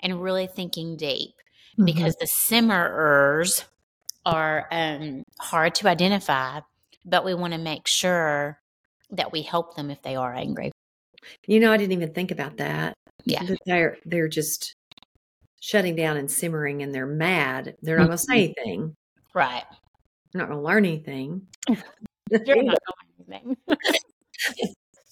[0.00, 1.34] And really thinking deep
[1.72, 1.84] mm-hmm.
[1.84, 3.64] because the simmerers
[4.24, 6.60] are um, hard to identify,
[7.04, 8.58] but we want to make sure
[9.10, 10.72] that we help them if they are angry.
[11.46, 12.94] You know, I didn't even think about that.
[13.24, 14.74] Yeah, they're they're just
[15.60, 17.76] shutting down and simmering, and they're mad.
[17.82, 18.60] They're not going to say mm-hmm.
[18.60, 18.94] anything.
[19.34, 19.64] Right.
[20.32, 21.46] They're not going to learn anything.
[21.68, 21.76] You're
[22.30, 22.78] not going to
[23.28, 23.56] learn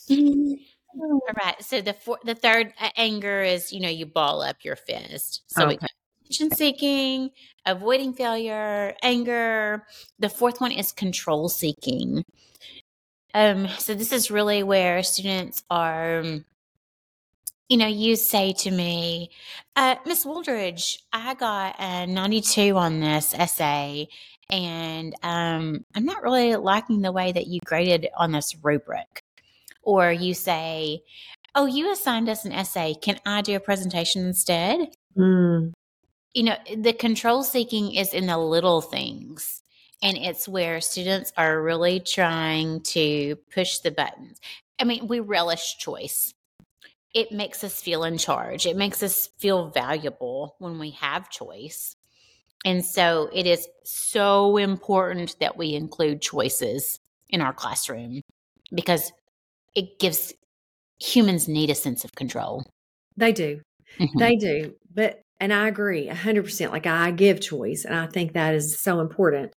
[0.08, 0.56] anything.
[0.98, 1.62] All right.
[1.62, 5.42] So the for, the third uh, anger is you know you ball up your fist.
[5.48, 5.78] So okay.
[5.80, 5.88] we
[6.26, 7.30] attention seeking,
[7.64, 9.84] avoiding failure, anger.
[10.18, 12.24] The fourth one is control seeking.
[13.34, 16.22] Um, so this is really where students are
[17.68, 19.30] you know, you say to me,
[19.74, 24.06] uh, Miss Wooldridge, I got a 92 on this essay,
[24.48, 29.20] and um, I'm not really liking the way that you graded on this rubric.
[29.82, 31.02] Or you say,
[31.56, 32.94] Oh, you assigned us an essay.
[32.94, 34.90] Can I do a presentation instead?
[35.16, 35.72] Mm.
[36.36, 39.62] You know, the control seeking is in the little things.
[40.02, 44.38] And it's where students are really trying to push the buttons.
[44.78, 46.34] I mean, we relish choice
[47.16, 48.66] it makes us feel in charge.
[48.66, 51.96] It makes us feel valuable when we have choice.
[52.62, 58.20] And so it is so important that we include choices in our classroom
[58.70, 59.12] because
[59.74, 60.34] it gives
[61.00, 62.64] humans need a sense of control.
[63.16, 63.62] They do.
[63.98, 64.18] Mm-hmm.
[64.18, 64.74] They do.
[64.94, 66.70] But, and I agree 100%.
[66.70, 69.52] Like I give choice, and I think that is so important.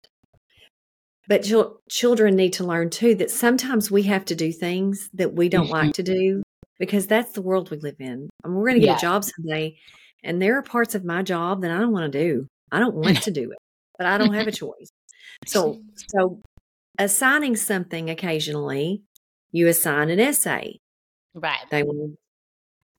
[1.27, 1.53] But ch-
[1.89, 5.65] children need to learn too that sometimes we have to do things that we don't
[5.65, 5.73] mm-hmm.
[5.73, 6.41] like to do
[6.79, 8.29] because that's the world we live in.
[8.43, 8.97] I mean, we're going to get yeah.
[8.97, 9.77] a job someday,
[10.23, 12.47] and there are parts of my job that I don't want to do.
[12.71, 13.57] I don't want to do it,
[13.97, 14.89] but I don't have a choice.
[15.45, 15.81] So,
[16.13, 16.41] so
[16.97, 19.03] assigning something occasionally,
[19.51, 20.79] you assign an essay.
[21.33, 21.59] Right.
[21.69, 22.15] They will.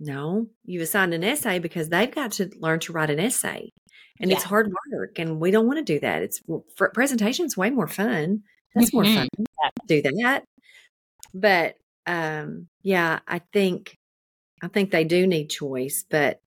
[0.02, 3.70] No, you assign an essay because they've got to learn to write an essay,
[4.18, 4.36] and yeah.
[4.36, 6.22] it's hard work, and we don't want to do that.
[6.22, 6.40] It's
[6.94, 8.42] presentation is way more fun.
[8.74, 9.28] That's more fun.
[9.38, 9.68] Mm-hmm.
[9.86, 10.44] Do that,
[11.34, 13.98] but um, yeah, I think
[14.62, 16.40] I think they do need choice, but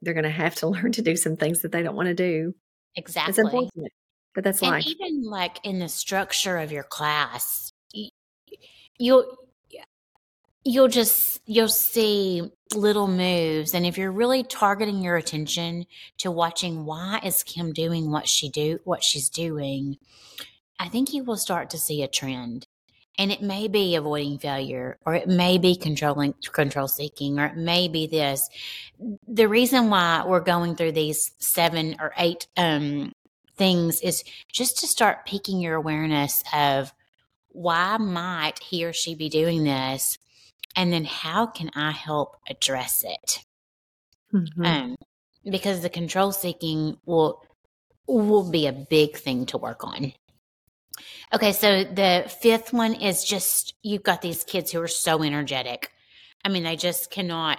[0.00, 2.14] they're going to have to learn to do some things that they don't want to
[2.14, 2.54] do.
[2.96, 3.30] Exactly.
[3.30, 3.92] It's unfortunate,
[4.34, 4.86] but that's and life.
[4.86, 7.72] Even like in the structure of your class,
[8.98, 9.36] you'll
[10.66, 13.72] you'll just you'll see little moves.
[13.72, 15.86] And if you're really targeting your attention
[16.18, 19.96] to watching why is kim doing what she do what she's doing
[20.80, 22.66] i think you will start to see a trend.
[23.18, 27.56] And it may be avoiding failure, or it may be controlling, control seeking, or it
[27.56, 28.50] may be this.
[29.26, 33.12] The reason why we're going through these seven or eight um,
[33.56, 36.92] things is just to start piquing your awareness of
[37.48, 40.18] why might he or she be doing this,
[40.76, 43.44] and then how can I help address it?
[44.32, 44.64] Mm-hmm.
[44.64, 44.96] Um,
[45.50, 47.42] because the control seeking will
[48.06, 50.12] will be a big thing to work on.
[51.34, 55.90] Okay, so the fifth one is just you've got these kids who are so energetic.
[56.44, 57.58] I mean, they just cannot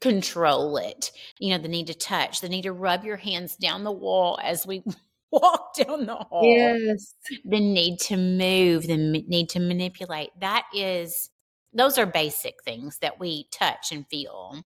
[0.00, 1.10] control it.
[1.38, 4.38] You know, the need to touch, the need to rub your hands down the wall
[4.42, 4.82] as we
[5.30, 6.42] walk down the hall.
[6.44, 7.14] Yes.
[7.44, 10.30] The need to move, the need to manipulate.
[10.40, 11.30] That is,
[11.76, 14.64] those are basic things that we touch and feel.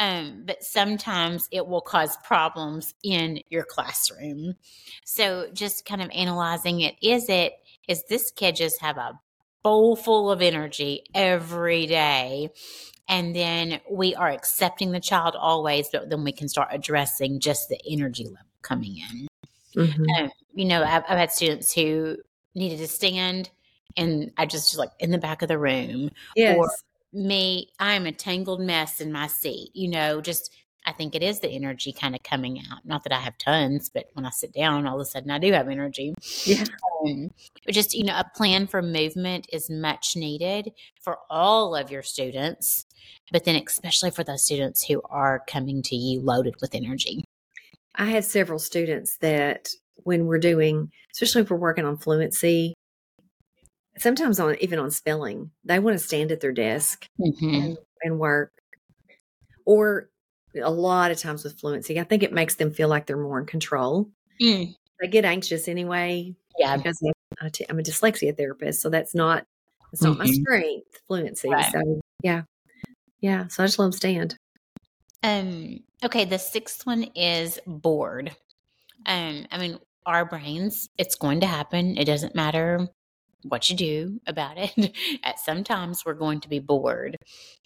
[0.00, 4.54] Um, but sometimes it will cause problems in your classroom.
[5.04, 7.52] So just kind of analyzing it is it,
[7.88, 9.20] is this kid just have a
[9.62, 12.50] bowl full of energy every day?
[13.08, 17.68] And then we are accepting the child always, but then we can start addressing just
[17.68, 19.28] the energy level coming in.
[19.76, 20.24] Mm-hmm.
[20.24, 22.16] Um, you know, I've, I've had students who
[22.54, 23.50] needed to stand
[23.96, 26.10] and I just like in the back of the room.
[26.36, 26.56] Yes.
[26.56, 26.70] Or
[27.12, 29.70] me, I'm a tangled mess in my seat.
[29.74, 30.54] You know, just
[30.86, 32.84] I think it is the energy kind of coming out.
[32.84, 35.38] Not that I have tons, but when I sit down, all of a sudden I
[35.38, 36.14] do have energy.
[36.44, 36.64] Yeah.
[37.04, 37.30] Um,
[37.64, 42.02] but just, you know, a plan for movement is much needed for all of your
[42.02, 42.86] students,
[43.32, 47.24] but then especially for those students who are coming to you loaded with energy.
[47.94, 52.73] I have several students that when we're doing, especially if we're working on fluency,
[53.98, 57.54] sometimes on even on spelling, they want to stand at their desk mm-hmm.
[57.54, 58.52] and, and work.
[59.66, 60.10] Or
[60.62, 63.40] a lot of times with fluency, I think it makes them feel like they're more
[63.40, 64.10] in control.
[64.40, 64.74] Mm.
[65.00, 66.34] They get anxious anyway.
[66.58, 67.00] Yeah, because
[67.40, 69.46] I'm a dyslexia therapist, so that's not
[69.90, 70.18] that's not mm-hmm.
[70.18, 71.00] my strength.
[71.08, 71.50] Fluency.
[71.50, 71.72] Right.
[71.72, 72.42] So yeah,
[73.20, 73.48] yeah.
[73.48, 74.36] So I just let them stand.
[75.22, 75.80] Um.
[76.04, 76.24] Okay.
[76.24, 78.36] The sixth one is bored.
[79.06, 79.46] Um.
[79.50, 80.88] I mean, our brains.
[80.96, 81.96] It's going to happen.
[81.96, 82.88] It doesn't matter
[83.44, 84.96] what you do about it.
[85.24, 87.16] At sometimes we're going to be bored.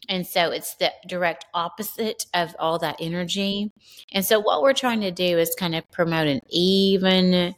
[0.09, 3.73] And so it's the direct opposite of all that energy.
[4.12, 7.55] And so what we're trying to do is kind of promote an even,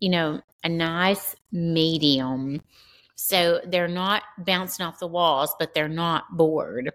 [0.00, 2.60] you know, a nice medium.
[3.14, 6.92] So they're not bouncing off the walls, but they're not bored.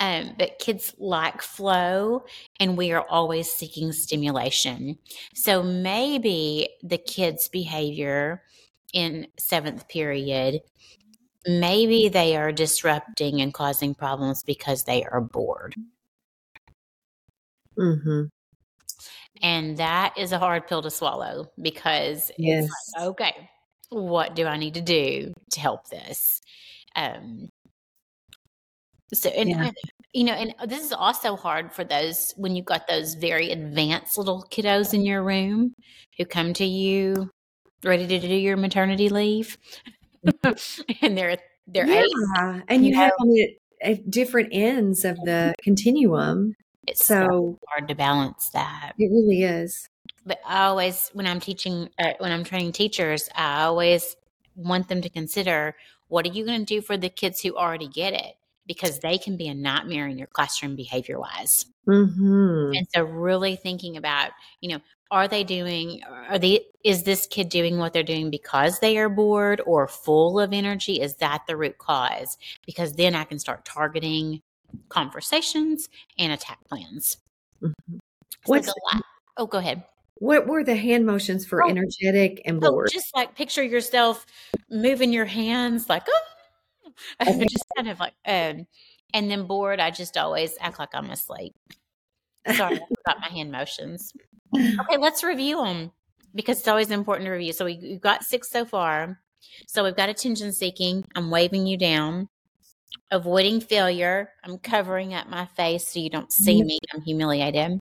[0.00, 2.24] Um, but kids like flow,
[2.58, 4.98] and we are always seeking stimulation.
[5.32, 8.42] So maybe the kids' behavior
[8.92, 10.60] in seventh period,
[11.46, 15.74] maybe they are disrupting and causing problems because they are bored.
[17.78, 18.24] Mm-hmm.
[19.42, 22.64] And that is a hard pill to swallow because yes.
[22.64, 23.50] it's like, okay,
[23.88, 26.40] what do I need to do to help this?
[26.94, 27.48] Um,
[29.12, 29.70] so, and, yeah.
[30.12, 34.16] you know, and this is also hard for those when you've got those very advanced
[34.16, 35.74] little kiddos in your room
[36.16, 37.30] who come to you
[37.84, 39.58] ready to do your maternity leave,
[41.02, 42.12] and they're they're yeah, eight,
[42.68, 43.96] and you, you have know.
[44.08, 46.54] different ends of the continuum.
[46.86, 48.92] It's so So hard to balance that.
[48.98, 49.88] it really is.
[50.24, 54.16] But I always, when I'm teaching, uh, when I'm training teachers, I always
[54.54, 55.74] want them to consider
[56.08, 58.34] what are you going to do for the kids who already get it
[58.66, 61.66] because they can be a nightmare in your classroom behavior wise.
[61.86, 64.30] hmm And so really thinking about,
[64.60, 64.80] you know,
[65.12, 69.08] are they doing are they is this kid doing what they're doing because they are
[69.10, 71.00] bored or full of energy?
[71.00, 72.38] Is that the root cause?
[72.66, 74.40] Because then I can start targeting
[74.88, 75.88] conversations
[76.18, 77.18] and attack plans.
[77.62, 77.72] Mhm.
[77.88, 78.00] So
[78.46, 79.02] What's the
[79.36, 79.84] oh go ahead.
[80.16, 81.68] what were the hand motions for Oh.
[81.68, 82.90] energetic and Oh, bored?
[82.90, 84.24] just like picture yourself
[84.70, 86.22] moving your hands like oh
[87.20, 87.44] Okay.
[87.46, 88.66] just kind of like um
[89.14, 91.54] and then bored, I just always act like I'm asleep.
[92.54, 94.12] Sorry about my hand motions.
[94.54, 95.92] Okay, let's review them
[96.34, 97.54] because it's always important to review.
[97.54, 99.18] So we, we've got six so far.
[99.66, 101.06] So we've got attention seeking.
[101.14, 102.28] I'm waving you down.
[103.10, 104.28] Avoiding failure.
[104.44, 106.78] I'm covering up my face so you don't see me.
[106.92, 107.80] I'm humiliated.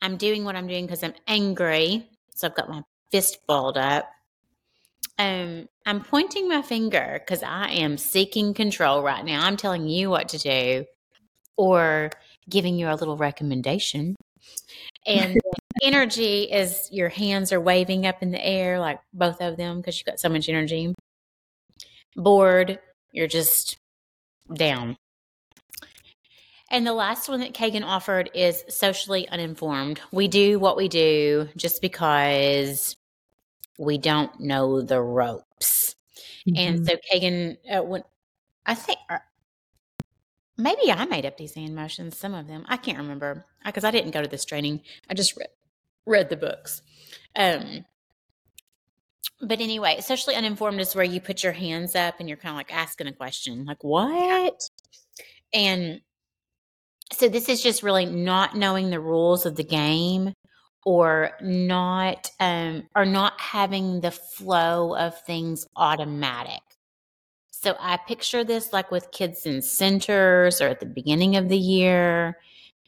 [0.00, 2.08] I'm doing what I'm doing because I'm angry.
[2.30, 4.08] So I've got my fist balled up.
[5.18, 9.44] Um, I'm pointing my finger because I am seeking control right now.
[9.44, 10.84] I'm telling you what to do
[11.56, 12.10] or
[12.48, 14.16] giving you a little recommendation.
[15.06, 15.38] And
[15.82, 19.98] energy is your hands are waving up in the air, like both of them, because
[19.98, 20.94] you've got so much energy.
[22.16, 22.78] Bored,
[23.12, 23.76] you're just
[24.52, 24.96] down.
[26.70, 30.00] And the last one that Kagan offered is socially uninformed.
[30.10, 32.96] We do what we do just because
[33.78, 35.94] we don't know the ropes.
[36.56, 36.88] And Mhm.
[36.88, 38.02] so Kagan, uh, when
[38.64, 39.18] I think uh,
[40.56, 43.90] maybe I made up these hand motions, some of them I can't remember because I
[43.90, 44.80] didn't go to this training.
[45.08, 45.48] I just read
[46.06, 46.82] read the books.
[47.34, 47.84] Um,
[49.40, 52.56] but anyway, socially uninformed is where you put your hands up and you're kind of
[52.56, 54.70] like asking a question, like what?
[55.52, 56.00] And
[57.12, 60.32] so this is just really not knowing the rules of the game
[60.84, 66.60] or not um or not having the flow of things automatic
[67.66, 71.58] so i picture this like with kids in centers or at the beginning of the
[71.58, 72.38] year.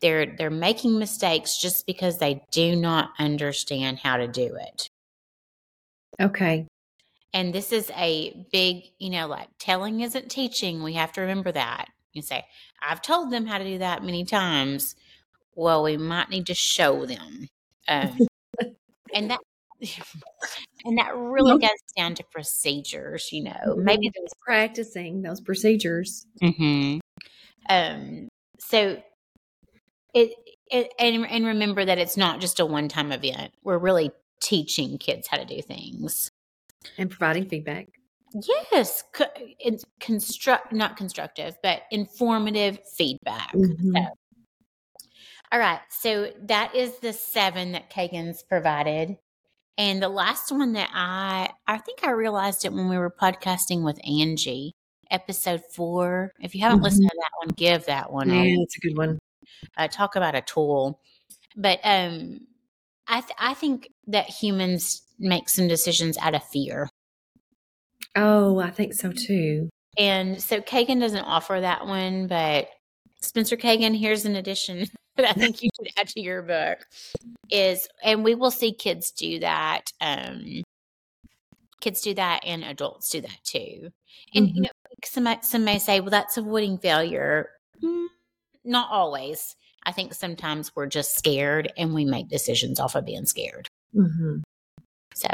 [0.00, 4.88] They're they're making mistakes just because they do not understand how to do it.
[6.20, 6.68] Okay.
[7.34, 10.84] and this is a big you know like telling isn't teaching.
[10.84, 11.88] We have to remember that.
[12.12, 12.44] You say
[12.80, 14.94] i've told them how to do that many times.
[15.56, 17.48] Well we might need to show them
[17.88, 18.16] um,
[19.12, 19.40] and that
[20.84, 21.60] and that really Nope.
[21.60, 26.26] gets down to procedures you know maybe Maybe practicing those procedures.
[26.40, 26.98] hmm
[27.68, 29.02] um so
[30.14, 30.32] it,
[30.70, 34.10] it and and remember that it's not just a one-time event we're really
[34.40, 36.30] teaching kids how to do things
[36.96, 37.86] and providing feedback.
[38.72, 39.24] Yes, co-
[39.58, 43.52] it's construct not constructive, but informative feedback.
[43.54, 43.92] Mhm.
[43.94, 44.04] So,
[45.50, 49.16] all right, so that is the seven that Kagan's provided,
[49.78, 53.82] and the last one that I I think I realized it when we were podcasting
[53.84, 54.72] with Angie,
[55.10, 56.32] episode four.
[56.40, 58.28] If you haven't listened to that one, give that one.
[58.28, 59.18] Yeah, that's a good one.
[59.76, 61.00] uh, talk about a tool.
[61.56, 62.40] But um,
[63.06, 66.88] I th- I think that humans make some decisions out of fear.
[68.16, 69.68] Oh, I think so too.
[69.96, 72.68] And so Kagan doesn't offer that one, but
[73.20, 74.86] Spencer Kagan, here's an addition
[75.18, 76.78] that I think you should add to your book
[77.50, 79.92] is, and we will see kids do that.
[80.00, 80.62] Um,
[81.80, 83.90] kids do that and adults do that too.
[84.34, 84.64] And, you Mhm.
[84.64, 84.70] know,
[85.04, 87.50] some, some may say, well, that's avoiding failure.
[87.82, 88.06] Mm,
[88.64, 89.54] not always.
[89.84, 93.68] I think sometimes we're just scared and we make decisions off of being scared.
[93.94, 94.38] Mm-hmm.
[95.14, 95.28] So,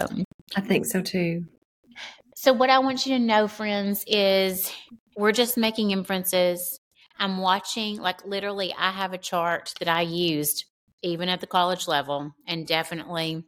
[0.57, 1.47] I think so too.
[2.37, 4.70] So, what I want you to know, friends, is
[5.16, 6.78] we're just making inferences.
[7.19, 10.65] I'm watching, like, literally, I have a chart that I used
[11.03, 13.45] even at the college level and definitely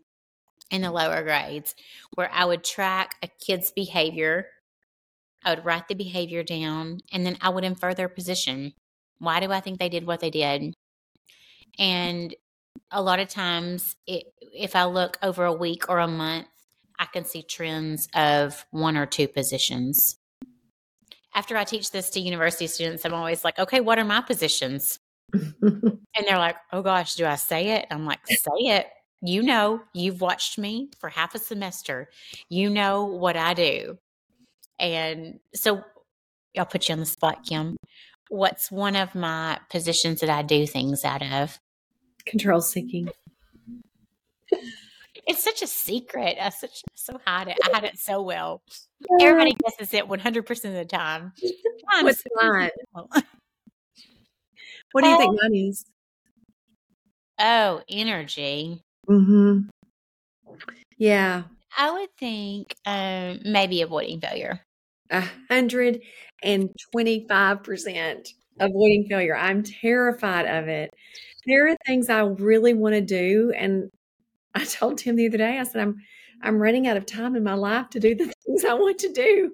[0.71, 1.75] in the lower grades
[2.15, 4.49] where I would track a kid's behavior.
[5.45, 8.75] I would write the behavior down and then I would infer their position.
[9.19, 10.75] Why do I think they did what they did?
[11.79, 12.35] And
[12.91, 16.47] a lot of times, it, if I look over a week or a month,
[16.99, 20.19] I can see trends of one or two positions.
[21.37, 24.99] After I teach this to university students, I'm always like, okay, what are my positions?
[26.19, 27.87] And they're like, oh gosh, do I say it?
[27.91, 28.87] I'm like, say it.
[29.21, 32.09] You know, you've watched me for half a semester.
[32.49, 33.99] You know what I do.
[34.79, 35.83] And so
[36.57, 37.77] I'll put you on the spot, Kim.
[38.31, 41.59] What's one of my positions that I do things out of?
[42.25, 43.11] Control seeking.
[45.27, 46.37] It's such a secret.
[46.41, 47.59] I such so hide it.
[47.65, 48.63] I hide it so well.
[49.21, 51.33] Everybody guesses it one hundred percent of the time.
[52.03, 52.71] What's mine?
[54.93, 55.85] What do you think mine is?
[57.39, 58.83] Oh, energy.
[59.09, 59.69] Mm-hmm.
[60.97, 61.43] Yeah.
[61.77, 64.61] I would think um, maybe avoiding failure.
[65.11, 66.01] A hundred
[66.43, 69.37] and twenty-five percent avoiding failure.
[69.37, 70.91] I'm terrified of it.
[71.47, 73.91] There are things I really want to do, and
[74.57, 75.59] I told him the other day.
[75.59, 75.97] I said I'm
[76.43, 79.13] I'm running out of time in my life to do the things I want to
[79.13, 79.53] do,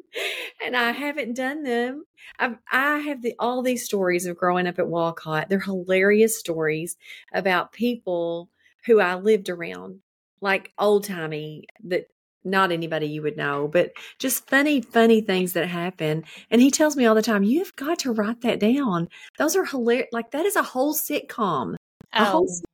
[0.64, 2.04] and I haven't done them.
[2.38, 5.48] I've, I have the all these stories of growing up at Walcott.
[5.48, 6.96] They're hilarious stories
[7.34, 8.48] about people
[8.86, 10.00] who I lived around,
[10.40, 12.06] like old timey that
[12.44, 16.24] not anybody you would know, but just funny, funny things that happen.
[16.50, 19.08] And he tells me all the time, you've got to write that down.
[19.38, 20.08] Those are hilarious.
[20.12, 21.74] Like that is a whole sitcom.
[22.14, 22.64] A Oh, whole sit-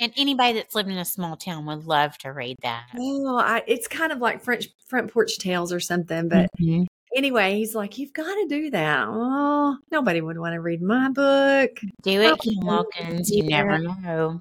[0.00, 2.84] and anybody that's lived in a small town would love to read that.
[2.98, 6.28] oh, I, it's kind of like French front porch tales or something.
[6.28, 6.86] But Mhm.
[7.16, 9.06] anyway, he's like, you've got to do that.
[9.08, 11.70] Oh, nobody would want to read my book.
[12.02, 13.30] Do it, Kim Wilkins.
[13.30, 13.62] You yeah.
[13.62, 14.40] never know.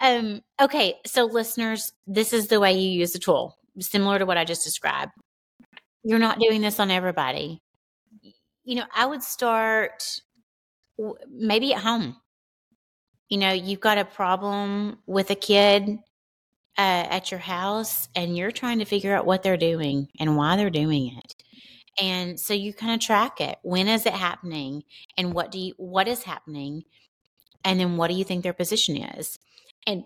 [0.00, 4.36] Um, okay, so listeners, this is the way you use the tool, similar to what
[4.36, 5.12] I just described.
[6.04, 7.58] You're not doing this on everybody.
[8.64, 10.02] You know, I would start
[11.30, 12.16] maybe at home.
[13.28, 15.98] You know, you've got a problem with a kid
[16.78, 20.56] uh, at your house, and you're trying to figure out what they're doing and why
[20.56, 21.34] they're doing it.
[22.00, 23.58] And so you kind of track it.
[23.62, 24.84] When is it happening?
[25.16, 26.84] And what do you what is happening?
[27.64, 29.38] And then what do you think their position is?
[29.86, 30.04] And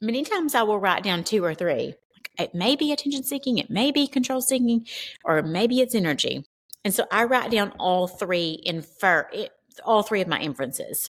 [0.00, 1.94] many times I will write down two or three.
[2.38, 4.86] It may be attention seeking, it may be control seeking,
[5.24, 6.44] or maybe it's energy.
[6.84, 9.28] And so I write down all three infer
[9.84, 11.10] all three of my inferences.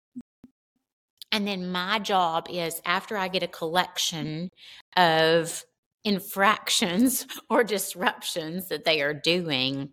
[1.37, 4.51] And then my job is after I get a collection
[4.97, 5.67] of
[6.03, 9.91] infractions or disruptions that they are doing,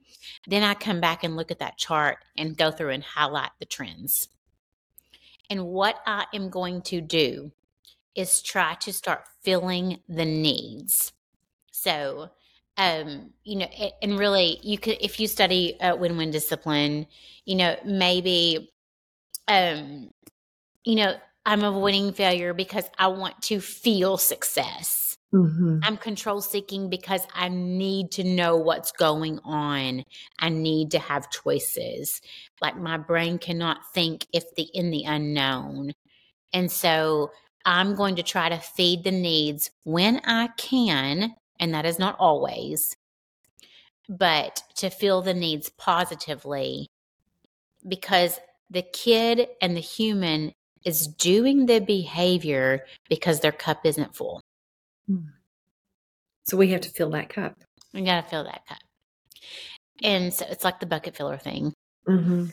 [0.47, 3.65] then I come back and look at that chart and go through and highlight the
[3.65, 4.29] trends.
[5.49, 7.51] And what I am going to do
[8.15, 11.11] is try to start filling the needs.
[11.73, 12.29] So,
[12.77, 13.67] um, you know,
[14.01, 17.05] and really, you could, if you study uh, win-win discipline,
[17.43, 18.71] you know, maybe,
[19.49, 20.09] um,
[20.85, 21.15] you know,
[21.45, 25.17] I'm avoiding failure because I want to feel success.
[25.33, 25.79] Mm-hmm.
[25.81, 30.03] I'm control seeking because I need to know what's going on.
[30.39, 32.21] I need to have choices.
[32.61, 35.93] Like my brain cannot think if the in the unknown.
[36.53, 37.31] And so
[37.65, 42.15] I'm going to try to feed the needs when I can, and that is not
[42.19, 42.95] always,
[44.07, 46.89] but to fill the needs positively
[47.87, 48.39] because
[48.69, 50.53] the kid and the human
[50.85, 54.41] is doing the behavior because their cup isn't full.
[56.45, 57.55] So we have to fill that cup.
[57.93, 58.79] We got to fill that cup.
[60.01, 61.73] And so it's like the bucket filler thing.
[62.07, 62.47] Mm-hmm.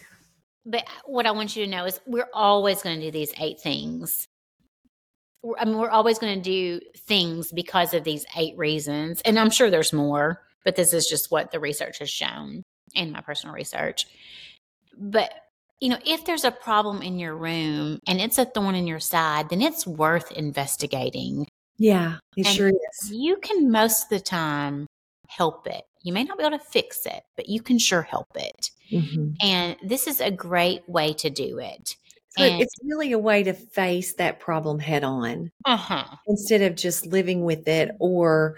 [0.67, 3.61] But what I want you to know is we're always going to do these eight
[3.61, 4.27] things.
[5.59, 9.23] I mean, we're always going to do things because of these eight reasons.
[9.25, 12.63] And I'm sure there's more, but this is just what the research has shown
[12.95, 14.07] and my personal research.
[14.97, 15.33] But,
[15.81, 19.01] you know, if there's a problem in your room and it's a thorn in your
[19.01, 21.47] side, then it's worth investigating.
[21.79, 23.11] Yeah, it And- sure is.
[23.11, 24.87] You can most of the time
[25.29, 25.83] help it.
[26.03, 28.71] You may not be able to fix it, but you can sure help it.
[28.93, 29.33] Mm-hmm.
[29.43, 31.97] And this is a great way to do it.
[32.37, 36.05] So And- it's really a way to face that problem head on Uh huh.
[36.27, 38.57] instead of just living with it or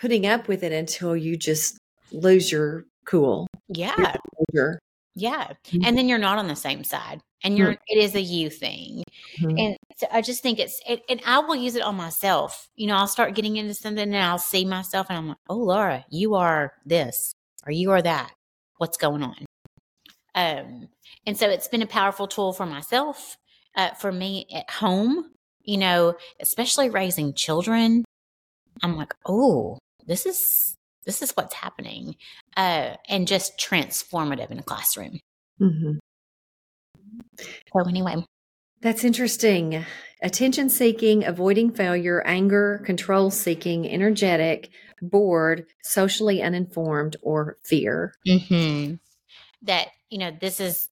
[0.00, 1.76] putting up with it until you just
[2.12, 3.46] lose your cool.
[3.68, 4.16] Yeah.
[4.52, 4.78] Your,
[5.18, 5.52] Yeah.
[5.66, 5.82] Mhm.
[5.84, 7.20] And then you're not on the same side.
[7.44, 9.02] And you're, it is a you thing.
[9.38, 9.60] Mhm.
[9.60, 12.68] And so I just think it's, it, and I will use it on myself.
[12.76, 15.56] You know, I'll start getting into something and I'll see myself and I'm like, oh,
[15.56, 17.32] Laura, you are this
[17.66, 18.32] or you are that.
[18.78, 19.44] What's going on?
[20.34, 20.88] Um,
[21.26, 23.36] and so it's been a powerful tool for myself,
[23.76, 25.30] uh, for me at home,
[25.62, 28.04] you know, especially raising children.
[28.82, 30.74] I'm like, oh, this is,
[31.08, 32.14] this is what's happening.
[32.54, 35.18] Uh, and just transformative in a classroom.
[35.60, 35.98] Mhm.
[37.72, 38.16] So anyway,
[38.80, 39.84] That's interesting.
[40.22, 44.68] Attention seeking, avoiding failure, anger, control seeking, energetic,
[45.02, 48.12] bored, socially uninformed, or fear.
[48.26, 48.94] hmm
[49.62, 50.88] that you know this is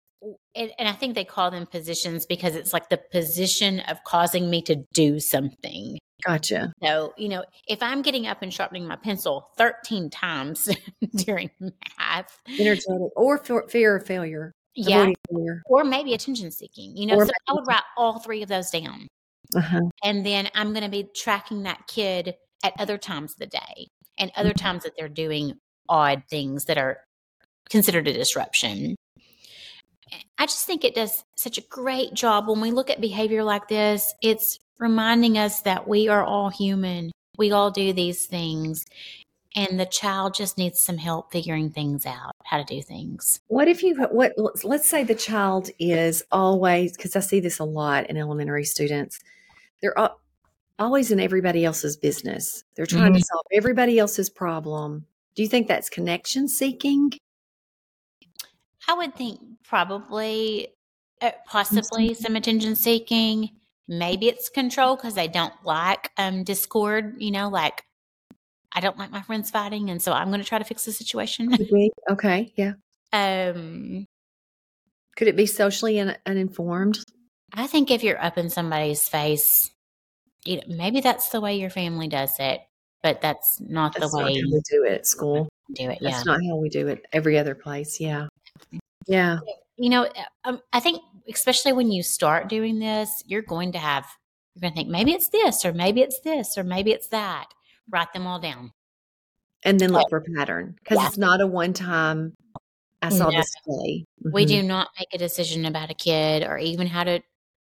[0.56, 4.50] and, and i think they call them positions because it's like the position of causing
[4.50, 6.72] me to do something Gotcha.
[6.82, 10.68] so you know if i'm getting up and sharpening my pencil 13 times
[11.16, 11.50] during
[11.98, 14.52] math Energetic or fe- fear of failure.
[14.74, 15.10] Yeah.
[15.30, 15.62] Fear.
[15.66, 16.94] Or maybe attention seeking.
[16.96, 19.08] You know, Or so I would write all three of those down.
[19.56, 19.80] Uh-huh.
[20.04, 23.86] And then I'm going to be tracking that kid at other times of the day
[24.18, 24.56] and other Mhm.
[24.58, 25.54] times that they're doing
[25.88, 26.98] odd things that are
[27.70, 28.96] considered a disruption.
[30.38, 33.68] I just think it does such a great job when we look at behavior like
[33.68, 34.12] this.
[34.22, 37.12] It's reminding us that we are all human.
[37.38, 38.86] We all do these things.
[39.54, 43.40] And the child just needs some help figuring things out, how to do things.
[43.48, 47.64] What if you what let's- say the child is always because I see this a
[47.64, 49.18] lot in elementary students.
[49.80, 50.20] They're al-
[50.78, 52.64] always in everybody else's business.
[52.74, 55.06] They're trying to solve everybody else's problem.
[55.34, 57.12] Do you think that's connection seeking?
[58.88, 60.68] I would think probably,
[61.20, 63.50] uh, possibly some attention seeking.
[63.88, 67.16] Maybe it's control because they don't like um, discord.
[67.18, 67.84] You know, like
[68.72, 70.92] I don't like my friends fighting, and so I'm going to try to fix the
[70.92, 71.56] situation.
[72.10, 72.72] Okay, yeah.
[73.12, 74.06] um,
[75.16, 76.98] Could it be socially un- uninformed?
[77.52, 79.70] I think if you're up in somebody's face,
[80.44, 82.60] you know, maybe that's the way your family does it,
[83.02, 85.48] but that's not That's the not way we do it at school.
[85.72, 85.98] do it.
[86.00, 86.10] Yeah.
[86.10, 88.00] That's not how we do it every other place.
[88.00, 88.26] Yeah.
[89.06, 89.38] Yeah.
[89.76, 90.08] You know,
[90.44, 94.06] um, I think especially when you start doing this, you're going to have,
[94.54, 97.46] you're going to think maybe it's this, or maybe it's this, or maybe it's that.
[97.90, 98.72] Write them all down.
[99.64, 101.06] And then look for pattern because Yeah.
[101.08, 102.34] it's not a one time,
[103.02, 103.36] I saw No.
[103.38, 104.04] this today.
[104.24, 107.22] We do not make a decision about a kid or even how to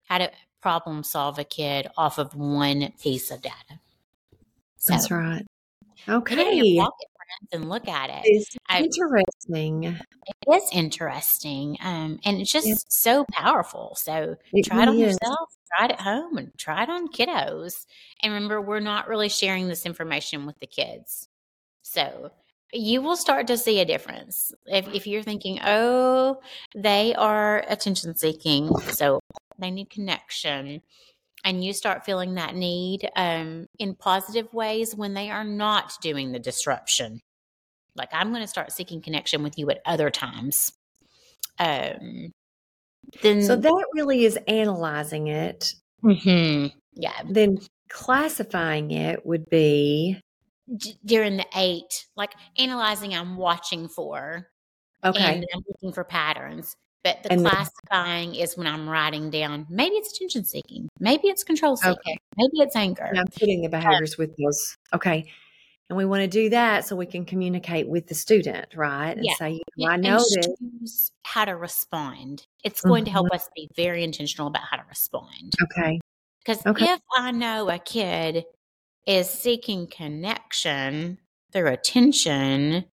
[0.04, 0.32] how to
[0.62, 3.80] problem solve a kid off of one piece of data.
[4.78, 5.46] So That's right.
[6.08, 6.56] it Okay.
[6.56, 7.11] your pocket, friends,
[7.52, 8.22] and look at it.
[8.26, 9.84] It's I- interesting.
[9.86, 12.76] It is interesting, um, and it's just Yeah.
[12.88, 13.96] so powerful.
[13.96, 15.18] So It try it on is.
[15.22, 17.86] yourself, try it at home, and try it on kiddos.
[18.22, 21.28] And remember, we're not really sharing this information with the kids.
[21.82, 22.32] So
[22.74, 24.54] you will start to see a difference.
[24.66, 26.40] If, if you're thinking, oh,
[26.76, 29.20] they are attention seeking, so
[29.60, 30.82] they need connection,
[31.44, 36.32] and you start feeling that need um, in positive ways when they are not doing
[36.32, 37.20] the disruption.
[37.96, 40.72] Like, I'm going to start seeking connection with you at other times.
[41.60, 42.32] Um,
[43.22, 45.74] then, So that really is analyzing it.
[46.04, 46.72] Mhm.
[46.94, 47.58] yeah, Then
[47.90, 50.20] classifying it would be
[50.78, 54.48] d- during the eight, like analyzing, I'm watching for,
[55.04, 55.36] okay.
[55.36, 56.76] and I'm looking for patterns.
[57.04, 59.66] But the And classifying is when I'm writing down.
[59.70, 60.88] Maybe it's attention seeking.
[61.00, 61.94] Maybe it's control seeking.
[61.94, 62.18] Okay.
[62.38, 63.04] Maybe it's anger.
[63.04, 64.78] And I'm putting the behaviors with those.
[64.94, 65.32] Okay.
[65.90, 69.12] And we want to do that so we can communicate with the student, right?
[69.18, 69.34] And Yeah.
[69.34, 70.50] say, you know, I and noticed.
[70.60, 72.46] choose how to respond.
[72.64, 73.36] It's going to help Mm-hmm.
[73.36, 75.54] us be very intentional about how to respond.
[75.64, 76.00] Okay.
[76.46, 76.86] Because Okay.
[76.86, 78.46] if I know a kid
[79.08, 81.18] is seeking connection
[81.52, 82.86] through attention,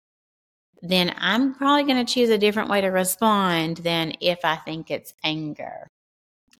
[0.82, 4.90] then I'm probably going to choose a different way to respond than if I think
[4.90, 5.88] it's anger.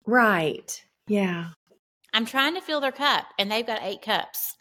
[0.07, 0.83] Right.
[1.07, 1.51] Yeah.
[2.13, 4.57] I'm trying to fill their cup and they've got eight cups,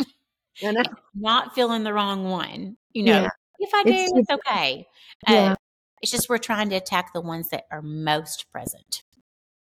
[1.15, 2.77] not filling the wrong one.
[2.93, 3.29] You know, Yeah.
[3.59, 4.87] if I do, It's- it's, okay.
[5.27, 5.51] Yeah.
[5.51, 5.55] Uh,
[6.01, 9.03] it's just we're trying to attack the ones that are most present.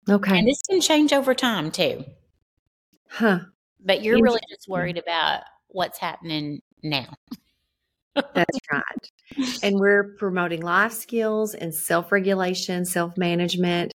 [0.08, 0.38] Okay.
[0.38, 2.04] And this can change over time too.
[3.08, 3.40] Huh.
[3.80, 7.14] But you're really just worried about what's happening now.
[8.34, 9.62] That's right.
[9.62, 13.92] And we're promoting life skills and self regulation, self management.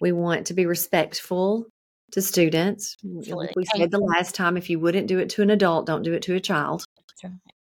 [0.00, 1.66] We want to be respectful
[2.12, 2.96] to students.
[3.02, 6.02] Like we said the last time, if you wouldn't do it to an adult, don't
[6.02, 6.84] do it to a child.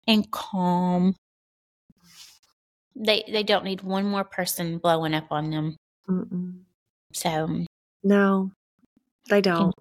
[0.06, 1.16] And calm.
[2.94, 5.76] They they don't need one more person blowing up on them.
[6.08, 6.60] Mm-mm.
[7.12, 7.66] So um,
[8.04, 8.50] No,
[9.28, 9.74] they don't.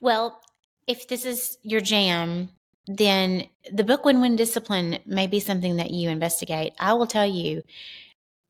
[0.00, 0.40] Well,
[0.86, 2.50] if this is your jam,
[2.86, 6.72] then the book Win Win Discipline may be something that you investigate.
[6.78, 7.62] I will tell you,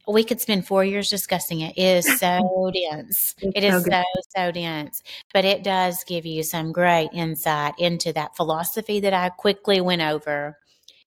[0.06, 1.74] we could spend four years discussing it.
[1.76, 3.34] It is so dense.
[3.40, 4.02] It's It is so so,
[4.36, 5.02] so dense.
[5.32, 10.02] But it does give you some great insight into that philosophy that I quickly went
[10.02, 10.58] over.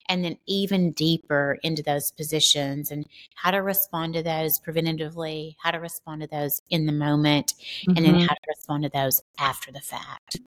[0.09, 3.05] And then even deeper into those positions and
[3.35, 7.53] how to respond to those preventatively, how to respond to those in the moment,
[7.87, 8.21] and then Mhm.
[8.27, 10.39] how to respond to those after the fact.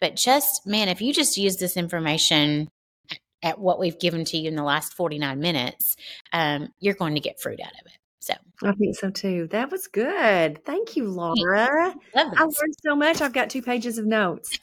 [0.00, 2.70] But just, man, if you just use this information
[3.10, 5.94] at- at what we've given to you in the last 49 minutes,
[6.32, 7.98] um, you're going to get fruit out of it.
[8.20, 9.48] So, I think so too.
[9.48, 10.64] That was good.
[10.64, 11.94] Thank you, Laura.
[12.14, 13.20] I learned so much.
[13.20, 14.58] I've got two pages of notes.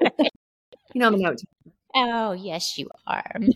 [0.00, 0.08] you
[0.94, 1.38] know, I'm a note.
[1.94, 3.32] Oh, yes, you are.
[3.36, 3.52] Mm.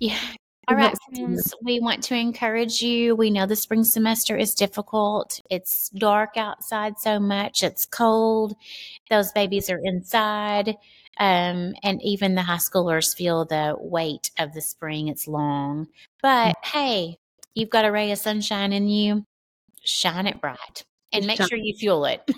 [0.00, 0.18] yeah.
[0.68, 3.14] All right, friends, we want to encourage you.
[3.14, 5.40] We know the spring semester is difficult.
[5.48, 8.56] It's dark outside so much, it's cold.
[9.08, 10.74] Those babies are inside.
[11.18, 15.06] Um, and even the high schoolers feel the weight of the spring.
[15.06, 15.86] It's long.
[16.20, 16.78] But mm-hmm.
[16.78, 17.18] hey,
[17.54, 19.24] you've got a ray of sunshine in you.
[19.84, 22.28] Shine it bright and make sure you fuel it.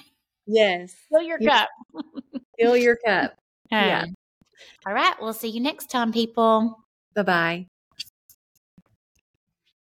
[0.47, 0.95] Yes.
[1.11, 1.67] Fill your yes.
[1.95, 2.25] cup.
[2.59, 3.35] Fill your cup.
[3.71, 4.05] Um, yeah.
[4.87, 5.15] All right.
[5.21, 6.77] We'll see you next time, people.
[7.15, 7.67] Bye bye.